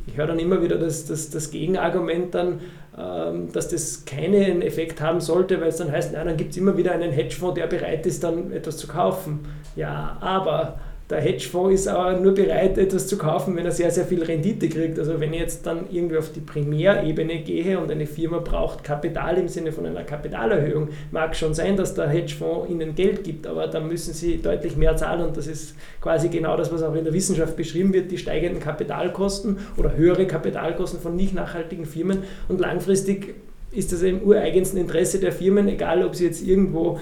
ich 0.06 0.16
höre 0.16 0.26
dann 0.26 0.38
immer 0.38 0.62
wieder 0.62 0.76
das, 0.76 1.06
das, 1.06 1.30
das 1.30 1.50
Gegenargument 1.50 2.34
dann, 2.34 2.60
äh, 2.96 3.52
dass 3.52 3.68
das 3.68 4.04
keinen 4.04 4.62
Effekt 4.62 5.00
haben 5.00 5.20
sollte, 5.20 5.60
weil 5.60 5.68
es 5.68 5.76
dann 5.76 5.90
heißt, 5.90 6.12
na, 6.12 6.22
dann 6.24 6.36
gibt 6.36 6.50
es 6.50 6.58
immer 6.58 6.76
wieder 6.76 6.92
einen 6.92 7.12
Hedgefonds, 7.12 7.54
der 7.54 7.66
bereit 7.66 8.04
ist, 8.06 8.22
dann 8.22 8.52
etwas 8.52 8.76
zu 8.76 8.86
kaufen. 8.86 9.40
Ja, 9.74 10.18
aber 10.20 10.78
der 11.12 11.20
Hedgefonds 11.20 11.74
ist 11.74 11.88
aber 11.88 12.18
nur 12.18 12.34
bereit, 12.34 12.78
etwas 12.78 13.06
zu 13.06 13.18
kaufen, 13.18 13.54
wenn 13.54 13.64
er 13.64 13.70
sehr, 13.70 13.90
sehr 13.90 14.04
viel 14.04 14.22
Rendite 14.22 14.68
kriegt. 14.68 14.98
Also 14.98 15.20
wenn 15.20 15.32
ich 15.32 15.40
jetzt 15.40 15.66
dann 15.66 15.84
irgendwie 15.90 16.16
auf 16.16 16.32
die 16.32 16.40
Primärebene 16.40 17.40
gehe 17.40 17.78
und 17.78 17.90
eine 17.90 18.06
Firma 18.06 18.38
braucht 18.38 18.82
Kapital 18.82 19.38
im 19.38 19.48
Sinne 19.48 19.72
von 19.72 19.86
einer 19.86 20.04
Kapitalerhöhung, 20.04 20.88
mag 21.10 21.36
schon 21.36 21.54
sein, 21.54 21.76
dass 21.76 21.94
der 21.94 22.08
Hedgefonds 22.08 22.70
ihnen 22.70 22.94
Geld 22.94 23.24
gibt, 23.24 23.46
aber 23.46 23.68
dann 23.68 23.86
müssen 23.88 24.14
sie 24.14 24.40
deutlich 24.40 24.76
mehr 24.76 24.96
zahlen 24.96 25.20
und 25.20 25.36
das 25.36 25.46
ist 25.46 25.76
quasi 26.00 26.28
genau 26.28 26.56
das, 26.56 26.72
was 26.72 26.82
auch 26.82 26.94
in 26.94 27.04
der 27.04 27.12
Wissenschaft 27.12 27.56
beschrieben 27.56 27.92
wird, 27.92 28.10
die 28.10 28.18
steigenden 28.18 28.60
Kapitalkosten 28.60 29.58
oder 29.76 29.94
höhere 29.94 30.26
Kapitalkosten 30.26 30.98
von 30.98 31.14
nicht 31.14 31.34
nachhaltigen 31.34 31.84
Firmen 31.84 32.24
und 32.48 32.58
langfristig 32.58 33.34
ist 33.72 33.92
das 33.92 34.02
im 34.02 34.22
ureigensten 34.22 34.78
Interesse 34.78 35.18
der 35.18 35.32
Firmen, 35.32 35.66
egal 35.68 36.04
ob 36.04 36.14
sie 36.14 36.26
jetzt 36.26 36.46
irgendwo 36.46 37.00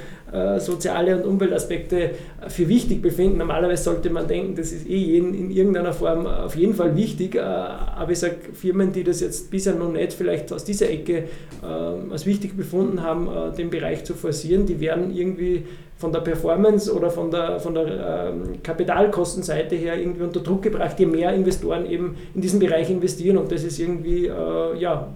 soziale 0.58 1.16
und 1.16 1.24
Umweltaspekte 1.24 2.10
für 2.48 2.68
wichtig 2.68 3.02
befinden. 3.02 3.38
Normalerweise 3.38 3.82
sollte 3.82 4.10
man 4.10 4.28
denken, 4.28 4.54
das 4.54 4.72
ist 4.72 4.88
eh 4.88 5.18
in 5.18 5.50
irgendeiner 5.50 5.92
Form 5.92 6.26
auf 6.26 6.56
jeden 6.56 6.74
Fall 6.74 6.96
wichtig, 6.96 7.34
äh, 7.34 7.40
aber 7.40 8.12
ich 8.12 8.18
sage, 8.18 8.36
Firmen, 8.52 8.92
die 8.92 9.04
das 9.04 9.20
jetzt 9.20 9.50
bisher 9.50 9.74
noch 9.74 9.90
nicht 9.90 10.12
vielleicht 10.12 10.52
aus 10.52 10.64
dieser 10.64 10.90
Ecke 10.90 11.24
äh, 11.62 12.12
als 12.12 12.26
wichtig 12.26 12.56
befunden 12.56 13.02
haben, 13.02 13.28
äh, 13.28 13.56
den 13.56 13.70
Bereich 13.70 14.04
zu 14.04 14.14
forcieren, 14.14 14.66
die 14.66 14.80
werden 14.80 15.14
irgendwie 15.14 15.64
von 15.96 16.12
der 16.12 16.20
Performance 16.20 16.92
oder 16.92 17.10
von 17.10 17.30
der, 17.30 17.60
von 17.60 17.74
der 17.74 18.32
ähm, 18.32 18.62
Kapitalkostenseite 18.62 19.76
her 19.76 20.00
irgendwie 20.00 20.22
unter 20.22 20.40
Druck 20.40 20.62
gebracht, 20.62 20.98
je 20.98 21.06
mehr 21.06 21.34
Investoren 21.34 21.84
eben 21.90 22.16
in 22.34 22.40
diesen 22.40 22.58
Bereich 22.58 22.90
investieren 22.90 23.36
und 23.36 23.52
das 23.52 23.64
ist 23.64 23.78
irgendwie, 23.78 24.26
äh, 24.26 24.78
ja, 24.78 25.08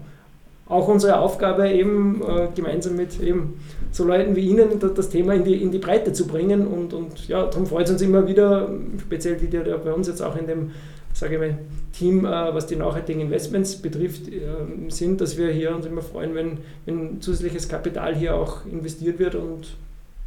auch 0.67 0.89
unsere 0.89 1.19
Aufgabe, 1.19 1.69
eben 1.71 2.23
äh, 2.23 2.49
gemeinsam 2.55 2.97
mit 2.97 3.21
eben 3.21 3.61
so 3.93 4.05
Leuten 4.05 4.35
wie 4.35 4.49
Ihnen 4.49 4.81
das 4.95 5.11
Thema 5.11 5.35
in 5.35 5.45
die, 5.45 5.63
in 5.63 5.71
die 5.71 5.79
Breite 5.79 6.13
zu 6.13 6.27
bringen. 6.27 6.67
Und, 6.67 6.95
und 6.95 7.29
ja, 7.29 7.45
darum 7.45 7.67
freut 7.67 7.87
es 7.87 7.93
uns 7.93 8.03
immer 8.03 8.27
wieder, 8.27 8.69
speziell 9.01 9.37
die, 9.37 9.47
die 9.47 9.59
bei 9.59 9.93
uns 9.93 10.09
jetzt 10.09 10.23
auch 10.23 10.37
in 10.37 10.47
dem 10.47 10.71
sage 11.15 11.35
ich 11.35 11.41
mal, 11.41 11.59
Team, 11.97 12.27
äh, 12.27 12.55
was 12.55 12.67
die 12.67 12.77
nachhaltigen 12.77 13.23
Investments 13.23 13.77
betrifft, 13.77 14.29
äh, 14.29 14.41
sind, 14.89 15.21
dass 15.21 15.39
wir 15.39 15.51
hier 15.51 15.75
uns 15.75 15.87
immer 15.87 16.03
freuen, 16.03 16.35
wenn, 16.35 16.59
wenn 16.85 17.21
zusätzliches 17.21 17.69
Kapital 17.69 18.15
hier 18.15 18.35
auch 18.35 18.67
investiert 18.67 19.19
wird 19.19 19.37
und 19.37 19.77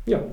ja. 0.05 0.23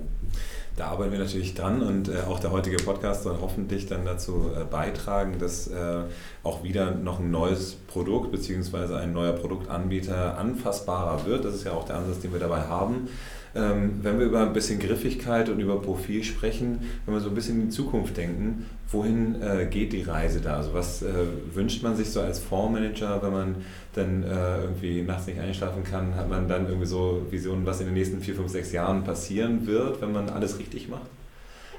Da 0.76 0.88
arbeiten 0.88 1.12
wir 1.12 1.20
natürlich 1.20 1.54
dran 1.54 1.82
und 1.82 2.08
äh, 2.08 2.22
auch 2.28 2.40
der 2.40 2.50
heutige 2.50 2.78
Podcast 2.78 3.22
soll 3.22 3.36
hoffentlich 3.40 3.86
dann 3.86 4.04
dazu 4.04 4.50
äh, 4.56 4.64
beitragen, 4.64 5.38
dass 5.38 5.68
äh, 5.68 6.02
auch 6.42 6.64
wieder 6.64 6.90
noch 6.90 7.20
ein 7.20 7.30
neues 7.30 7.74
Produkt 7.86 8.32
bzw. 8.32 8.96
ein 8.96 9.12
neuer 9.12 9.34
Produktanbieter 9.34 10.36
anfassbarer 10.36 11.26
wird. 11.26 11.44
Das 11.44 11.54
ist 11.54 11.64
ja 11.64 11.72
auch 11.72 11.84
der 11.84 11.96
Ansatz, 11.96 12.20
den 12.20 12.32
wir 12.32 12.40
dabei 12.40 12.62
haben. 12.62 13.08
Ähm, 13.56 14.00
wenn 14.02 14.18
wir 14.18 14.26
über 14.26 14.40
ein 14.40 14.52
bisschen 14.52 14.80
Griffigkeit 14.80 15.48
und 15.48 15.60
über 15.60 15.80
Profil 15.80 16.24
sprechen, 16.24 16.80
wenn 17.06 17.14
wir 17.14 17.20
so 17.20 17.28
ein 17.28 17.34
bisschen 17.36 17.60
in 17.60 17.68
die 17.68 17.74
Zukunft 17.74 18.16
denken, 18.16 18.66
wohin 18.88 19.40
äh, 19.40 19.66
geht 19.66 19.92
die 19.92 20.02
Reise 20.02 20.40
da? 20.40 20.56
Also 20.56 20.74
was 20.74 21.02
äh, 21.02 21.12
wünscht 21.52 21.82
man 21.82 21.96
sich 21.96 22.10
so 22.10 22.20
als 22.20 22.40
Fondsmanager, 22.40 23.22
wenn 23.22 23.32
man 23.32 23.54
dann 23.92 24.24
äh, 24.24 24.62
irgendwie 24.62 25.02
nachts 25.02 25.28
nicht 25.28 25.38
einschlafen 25.38 25.84
kann? 25.84 26.16
Hat 26.16 26.28
man 26.28 26.48
dann 26.48 26.66
irgendwie 26.66 26.86
so 26.86 27.26
Visionen, 27.30 27.64
was 27.64 27.80
in 27.80 27.86
den 27.86 27.94
nächsten 27.94 28.20
vier, 28.20 28.34
fünf, 28.34 28.50
sechs 28.50 28.72
Jahren 28.72 29.04
passieren 29.04 29.66
wird, 29.66 30.00
wenn 30.00 30.12
man 30.12 30.28
alles 30.30 30.58
richtig 30.58 30.88
macht? 30.88 31.10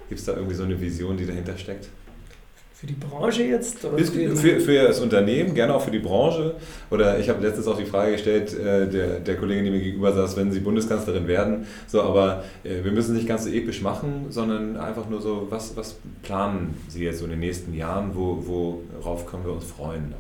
Gibt 0.07 0.19
es 0.19 0.25
da 0.25 0.33
irgendwie 0.33 0.55
so 0.55 0.63
eine 0.63 0.79
Vision, 0.79 1.17
die 1.17 1.25
dahinter 1.25 1.57
steckt? 1.57 1.89
Für 2.75 2.88
die 2.88 2.93
Branche 2.93 3.43
jetzt? 3.43 3.85
Oder 3.85 3.97
für, 4.03 4.59
für, 4.59 4.83
das 4.83 4.99
Unternehmen, 4.99 5.55
gerne 5.55 5.73
auch 5.73 5.81
für 5.81 5.91
die 5.91 5.99
Branche. 5.99 6.55
Oder 6.91 7.17
ich 7.19 7.29
habe 7.29 7.41
letztens 7.41 7.69
auch 7.69 7.77
die 7.77 7.85
Frage 7.85 8.11
gestellt, 8.11 8.53
äh, 8.53 8.89
der, 8.89 9.19
der 9.21 9.38
Kollegin, 9.38 9.63
die 9.63 9.71
mir 9.71 9.79
gegenüber 9.79 10.11
saß, 10.11 10.35
wenn 10.35 10.51
Sie 10.51 10.59
Bundeskanzlerin 10.59 11.25
werden. 11.25 11.67
So, 11.88 12.01
aber 12.01 12.43
äh, 12.65 12.83
wir 12.83 12.91
müssen 12.91 13.11
es 13.11 13.17
nicht 13.19 13.29
ganz 13.29 13.45
so 13.45 13.49
episch 13.49 13.81
machen, 13.81 14.25
sondern 14.29 14.75
einfach 14.75 15.07
nur 15.07 15.21
so, 15.21 15.47
was, 15.49 15.77
was 15.77 15.95
planen 16.21 16.75
Sie 16.89 17.05
jetzt 17.05 17.19
so 17.19 17.23
in 17.23 17.31
den 17.31 17.39
nächsten 17.39 17.73
Jahren? 17.73 18.11
Wo, 18.13 18.43
worauf 18.43 19.25
können 19.25 19.45
wir 19.45 19.53
uns 19.53 19.63
freuen? 19.63 20.13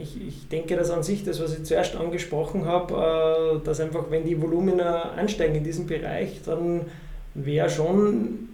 Ich, 0.00 0.18
ich 0.26 0.48
denke, 0.48 0.74
dass 0.74 0.90
an 0.90 1.02
sich 1.02 1.22
das, 1.22 1.38
was 1.42 1.52
ich 1.52 1.64
zuerst 1.64 1.96
angesprochen 1.96 2.64
habe, 2.64 3.60
äh, 3.60 3.64
dass 3.64 3.78
einfach, 3.80 4.06
wenn 4.08 4.24
die 4.24 4.40
Volumina 4.40 5.10
ansteigen 5.12 5.56
in 5.56 5.64
diesem 5.64 5.86
Bereich, 5.86 6.40
dann 6.46 6.86
wäre 7.34 7.68
schon 7.68 8.48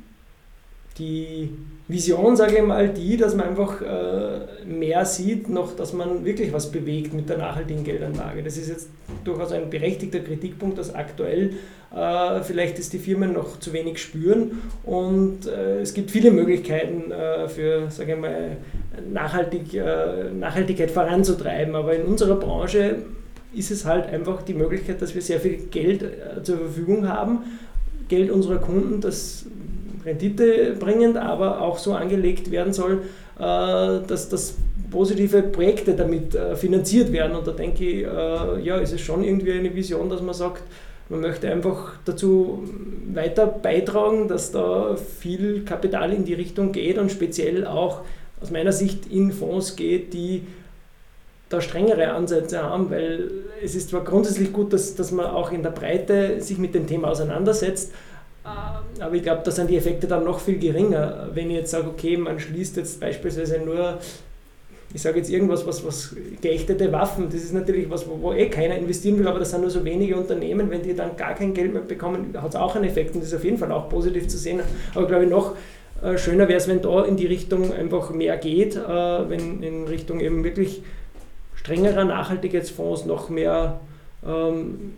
die 0.98 1.50
Vision, 1.92 2.36
sage 2.36 2.56
ich 2.56 2.62
mal, 2.62 2.88
die, 2.88 3.16
dass 3.16 3.36
man 3.36 3.48
einfach 3.48 3.80
äh, 3.82 4.64
mehr 4.66 5.04
sieht, 5.04 5.48
noch 5.48 5.76
dass 5.76 5.92
man 5.92 6.24
wirklich 6.24 6.52
was 6.52 6.70
bewegt 6.70 7.12
mit 7.12 7.28
der 7.28 7.38
nachhaltigen 7.38 7.84
Geldanlage. 7.84 8.42
Das 8.42 8.56
ist 8.56 8.68
jetzt 8.68 8.88
durchaus 9.24 9.52
ein 9.52 9.70
berechtigter 9.70 10.20
Kritikpunkt, 10.20 10.78
dass 10.78 10.94
aktuell 10.94 11.52
äh, 11.94 12.40
vielleicht 12.42 12.78
es 12.78 12.90
die 12.90 12.98
Firmen 12.98 13.32
noch 13.32 13.58
zu 13.60 13.72
wenig 13.72 13.98
spüren. 13.98 14.62
Und 14.84 15.46
äh, 15.46 15.80
es 15.80 15.94
gibt 15.94 16.10
viele 16.10 16.30
Möglichkeiten 16.30 17.10
äh, 17.10 17.48
für, 17.48 17.90
sage 17.90 18.14
ich 18.14 18.18
mal, 18.18 18.56
Nachhaltig, 19.10 19.74
äh, 19.74 20.30
Nachhaltigkeit 20.38 20.90
voranzutreiben, 20.90 21.74
aber 21.74 21.94
in 21.94 22.02
unserer 22.02 22.36
Branche 22.36 22.96
ist 23.54 23.70
es 23.70 23.84
halt 23.84 24.06
einfach 24.06 24.42
die 24.42 24.54
Möglichkeit, 24.54 25.00
dass 25.00 25.14
wir 25.14 25.22
sehr 25.22 25.40
viel 25.40 25.56
Geld 25.70 26.02
äh, 26.02 26.42
zur 26.42 26.58
Verfügung 26.58 27.08
haben, 27.08 27.38
Geld 28.08 28.30
unserer 28.30 28.58
Kunden, 28.58 29.00
das 29.00 29.46
renditebringend, 30.04 31.16
aber 31.16 31.60
auch 31.60 31.78
so 31.78 31.94
angelegt 31.94 32.50
werden 32.50 32.72
soll, 32.72 33.02
äh, 33.38 33.40
dass, 33.40 34.28
dass 34.28 34.56
positive 34.90 35.42
Projekte 35.42 35.94
damit 35.94 36.34
äh, 36.34 36.54
finanziert 36.56 37.12
werden. 37.12 37.36
Und 37.36 37.46
da 37.46 37.52
denke 37.52 37.84
ich, 37.84 38.04
äh, 38.04 38.60
ja, 38.62 38.76
ist 38.76 38.92
es 38.92 39.00
schon 39.00 39.24
irgendwie 39.24 39.52
eine 39.52 39.74
Vision, 39.74 40.08
dass 40.10 40.20
man 40.22 40.34
sagt, 40.34 40.62
man 41.08 41.20
möchte 41.20 41.50
einfach 41.50 41.94
dazu 42.04 42.62
weiter 43.12 43.46
beitragen, 43.46 44.28
dass 44.28 44.52
da 44.52 44.96
viel 44.96 45.64
Kapital 45.64 46.12
in 46.12 46.24
die 46.24 46.34
Richtung 46.34 46.72
geht 46.72 46.98
und 46.98 47.10
speziell 47.10 47.66
auch 47.66 48.00
aus 48.40 48.50
meiner 48.50 48.72
Sicht 48.72 49.06
in 49.10 49.32
Fonds 49.32 49.76
geht, 49.76 50.14
die 50.14 50.42
da 51.48 51.60
strengere 51.60 52.12
Ansätze 52.12 52.62
haben, 52.62 52.90
weil 52.90 53.30
es 53.62 53.74
ist 53.74 53.90
zwar 53.90 54.04
grundsätzlich 54.04 54.52
gut, 54.52 54.72
dass, 54.72 54.94
dass 54.94 55.12
man 55.12 55.26
auch 55.26 55.52
in 55.52 55.62
der 55.62 55.70
Breite 55.70 56.40
sich 56.40 56.56
mit 56.56 56.74
dem 56.74 56.86
Thema 56.86 57.08
auseinandersetzt, 57.08 57.92
aber 59.00 59.14
ich 59.14 59.22
glaube, 59.22 59.42
da 59.44 59.50
sind 59.50 59.70
die 59.70 59.76
Effekte 59.76 60.06
dann 60.06 60.24
noch 60.24 60.40
viel 60.40 60.58
geringer. 60.58 61.28
Wenn 61.34 61.50
ich 61.50 61.56
jetzt 61.56 61.70
sage, 61.70 61.88
okay, 61.88 62.16
man 62.16 62.38
schließt 62.38 62.76
jetzt 62.76 63.00
beispielsweise 63.00 63.58
nur, 63.58 63.98
ich 64.94 65.00
sage 65.00 65.18
jetzt 65.18 65.30
irgendwas, 65.30 65.66
was, 65.66 65.84
was 65.86 66.14
geächtete 66.40 66.92
Waffen, 66.92 67.26
das 67.26 67.42
ist 67.42 67.54
natürlich 67.54 67.88
was, 67.88 68.06
wo, 68.06 68.20
wo 68.20 68.32
eh 68.32 68.48
keiner 68.48 68.76
investieren 68.76 69.18
will, 69.18 69.26
aber 69.26 69.38
das 69.38 69.50
sind 69.50 69.62
nur 69.62 69.70
so 69.70 69.84
wenige 69.84 70.16
Unternehmen, 70.16 70.70
wenn 70.70 70.82
die 70.82 70.94
dann 70.94 71.16
gar 71.16 71.34
kein 71.34 71.54
Geld 71.54 71.72
mehr 71.72 71.82
bekommen, 71.82 72.34
hat 72.36 72.50
es 72.50 72.56
auch 72.56 72.76
einen 72.76 72.84
Effekt 72.84 73.14
und 73.14 73.22
das 73.22 73.28
ist 73.28 73.34
auf 73.36 73.44
jeden 73.44 73.58
Fall 73.58 73.72
auch 73.72 73.88
positiv 73.88 74.28
zu 74.28 74.36
sehen. 74.36 74.60
Aber 74.94 75.06
glaube 75.06 75.24
ich, 75.24 75.30
noch 75.30 75.56
äh, 76.02 76.18
schöner 76.18 76.48
wäre 76.48 76.58
es, 76.58 76.68
wenn 76.68 76.82
da 76.82 77.04
in 77.04 77.16
die 77.16 77.26
Richtung 77.26 77.72
einfach 77.72 78.10
mehr 78.10 78.36
geht, 78.36 78.76
äh, 78.76 79.30
wenn 79.30 79.62
in 79.62 79.86
Richtung 79.86 80.20
eben 80.20 80.44
wirklich 80.44 80.82
strengerer 81.54 82.04
Nachhaltigkeitsfonds 82.04 83.06
noch 83.06 83.30
mehr 83.30 83.80
ähm, 84.26 84.92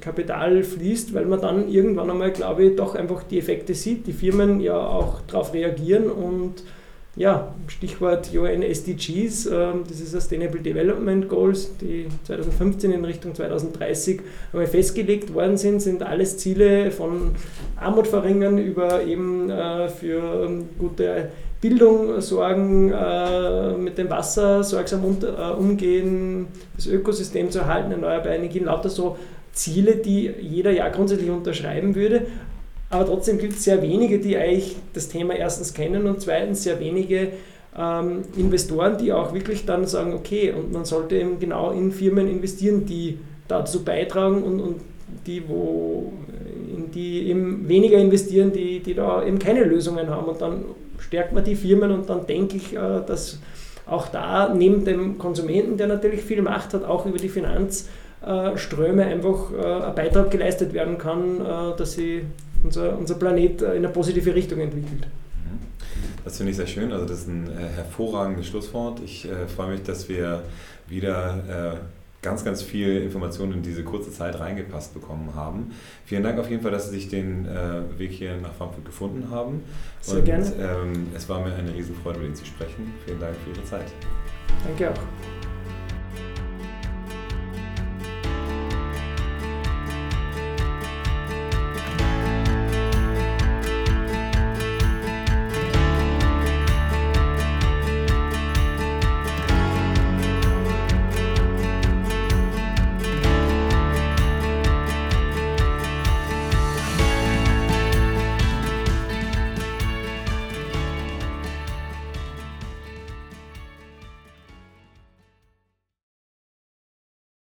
Kapital 0.00 0.62
fließt, 0.62 1.14
weil 1.14 1.26
man 1.26 1.40
dann 1.40 1.68
irgendwann 1.68 2.10
einmal, 2.10 2.30
glaube 2.32 2.64
ich, 2.64 2.76
doch 2.76 2.94
einfach 2.94 3.22
die 3.22 3.38
Effekte 3.38 3.74
sieht, 3.74 4.06
die 4.06 4.12
Firmen 4.12 4.60
ja 4.60 4.76
auch 4.76 5.20
darauf 5.26 5.52
reagieren 5.52 6.10
und 6.10 6.62
ja, 7.18 7.52
Stichwort 7.66 8.30
UN 8.32 8.62
SDGs, 8.62 9.46
äh, 9.46 9.72
diese 9.90 10.06
Sustainable 10.06 10.60
Development 10.60 11.28
Goals, 11.28 11.76
die 11.78 12.06
2015 12.24 12.92
in 12.92 13.04
Richtung 13.04 13.34
2030 13.34 14.20
einmal 14.52 14.68
festgelegt 14.68 15.34
worden 15.34 15.56
sind, 15.56 15.82
sind 15.82 16.04
alles 16.04 16.38
Ziele 16.38 16.92
von 16.92 17.32
Armut 17.74 18.06
verringern 18.06 18.58
über 18.58 19.02
eben 19.02 19.50
äh, 19.50 19.88
für 19.88 20.46
ähm, 20.46 20.68
gute 20.78 21.30
Bildung 21.60 22.20
sorgen, 22.20 22.92
äh, 22.92 23.72
mit 23.72 23.98
dem 23.98 24.08
Wasser 24.10 24.62
sorgsam 24.62 25.04
unter, 25.04 25.54
äh, 25.54 25.58
umgehen, 25.58 26.46
das 26.76 26.86
Ökosystem 26.86 27.50
zu 27.50 27.58
erhalten, 27.58 27.90
erneuerbare 27.90 28.36
Energien, 28.36 28.66
lauter 28.66 28.90
so 28.90 29.16
Ziele, 29.52 29.96
die 29.96 30.32
jeder 30.40 30.70
ja 30.70 30.88
grundsätzlich 30.88 31.30
unterschreiben 31.30 31.94
würde. 31.94 32.26
Aber 32.90 33.06
trotzdem 33.06 33.38
gibt 33.38 33.54
es 33.54 33.64
sehr 33.64 33.82
wenige, 33.82 34.18
die 34.18 34.36
eigentlich 34.36 34.76
das 34.94 35.08
Thema 35.08 35.34
erstens 35.34 35.74
kennen 35.74 36.06
und 36.06 36.20
zweitens 36.20 36.62
sehr 36.62 36.80
wenige 36.80 37.28
ähm, 37.76 38.22
Investoren, 38.36 38.96
die 38.98 39.12
auch 39.12 39.34
wirklich 39.34 39.66
dann 39.66 39.86
sagen, 39.86 40.14
okay, 40.14 40.52
und 40.52 40.72
man 40.72 40.84
sollte 40.84 41.16
eben 41.16 41.38
genau 41.38 41.70
in 41.70 41.92
Firmen 41.92 42.28
investieren, 42.28 42.86
die 42.86 43.18
dazu 43.46 43.84
beitragen 43.84 44.42
und, 44.42 44.60
und 44.60 44.80
die, 45.26 45.46
wo, 45.48 46.12
in 46.74 46.90
die 46.90 47.28
eben 47.28 47.68
weniger 47.68 47.98
investieren, 47.98 48.52
die, 48.52 48.80
die 48.80 48.94
da 48.94 49.24
eben 49.24 49.38
keine 49.38 49.64
Lösungen 49.64 50.08
haben. 50.08 50.26
Und 50.26 50.40
dann 50.40 50.64
stärkt 50.98 51.32
man 51.32 51.44
die 51.44 51.56
Firmen 51.56 51.90
und 51.90 52.08
dann 52.08 52.26
denke 52.26 52.56
ich, 52.56 52.74
äh, 52.74 53.02
dass 53.06 53.38
auch 53.86 54.08
da 54.08 54.52
neben 54.54 54.84
dem 54.84 55.18
Konsumenten, 55.18 55.76
der 55.76 55.86
natürlich 55.86 56.22
viel 56.22 56.42
Macht 56.42 56.74
hat, 56.74 56.84
auch 56.84 57.06
über 57.06 57.18
die 57.18 57.30
Finanzströme 58.20 59.04
einfach 59.04 59.52
äh, 59.52 59.86
ein 59.86 59.94
Beitrag 59.94 60.30
geleistet 60.30 60.72
werden 60.72 60.98
kann, 60.98 61.40
äh, 61.40 61.76
dass 61.76 61.92
sie 61.92 62.22
unser, 62.62 62.98
unser 62.98 63.14
Planet 63.14 63.62
in 63.62 63.68
eine 63.68 63.88
positive 63.88 64.34
Richtung 64.34 64.60
entwickelt. 64.60 65.06
Mhm. 65.06 65.58
Das 66.24 66.36
finde 66.36 66.50
ich 66.50 66.56
sehr 66.56 66.66
schön. 66.66 66.92
Also 66.92 67.06
das 67.06 67.20
ist 67.20 67.28
ein 67.28 67.48
hervorragendes 67.76 68.46
Schlusswort. 68.46 69.00
Ich 69.04 69.28
freue 69.54 69.70
mich, 69.70 69.82
dass 69.84 70.08
wir 70.08 70.42
wieder 70.88 71.78
ganz, 72.22 72.44
ganz 72.44 72.62
viel 72.62 73.02
Informationen 73.02 73.54
in 73.54 73.62
diese 73.62 73.84
kurze 73.84 74.10
Zeit 74.10 74.38
reingepasst 74.38 74.94
bekommen 74.94 75.34
haben. 75.34 75.70
Vielen 76.04 76.22
Dank 76.22 76.38
auf 76.38 76.50
jeden 76.50 76.62
Fall, 76.62 76.72
dass 76.72 76.90
Sie 76.90 76.96
sich 76.96 77.08
den 77.08 77.46
äh, 77.46 77.98
Weg 77.98 78.12
hier 78.12 78.36
nach 78.36 78.52
Frankfurt 78.54 78.84
gefunden 78.84 79.30
haben. 79.30 79.62
Sehr 80.00 80.18
Und, 80.18 80.24
gerne. 80.24 80.46
Ähm, 80.60 81.06
es 81.14 81.28
war 81.28 81.40
mir 81.40 81.54
eine 81.54 81.72
Riesenfreude, 81.74 82.18
mit 82.18 82.28
Ihnen 82.28 82.36
zu 82.36 82.44
sprechen. 82.44 82.92
Vielen 83.06 83.20
Dank 83.20 83.36
für 83.36 83.50
Ihre 83.50 83.64
Zeit. 83.64 83.86
Danke 84.66 84.90
auch. 84.90 85.37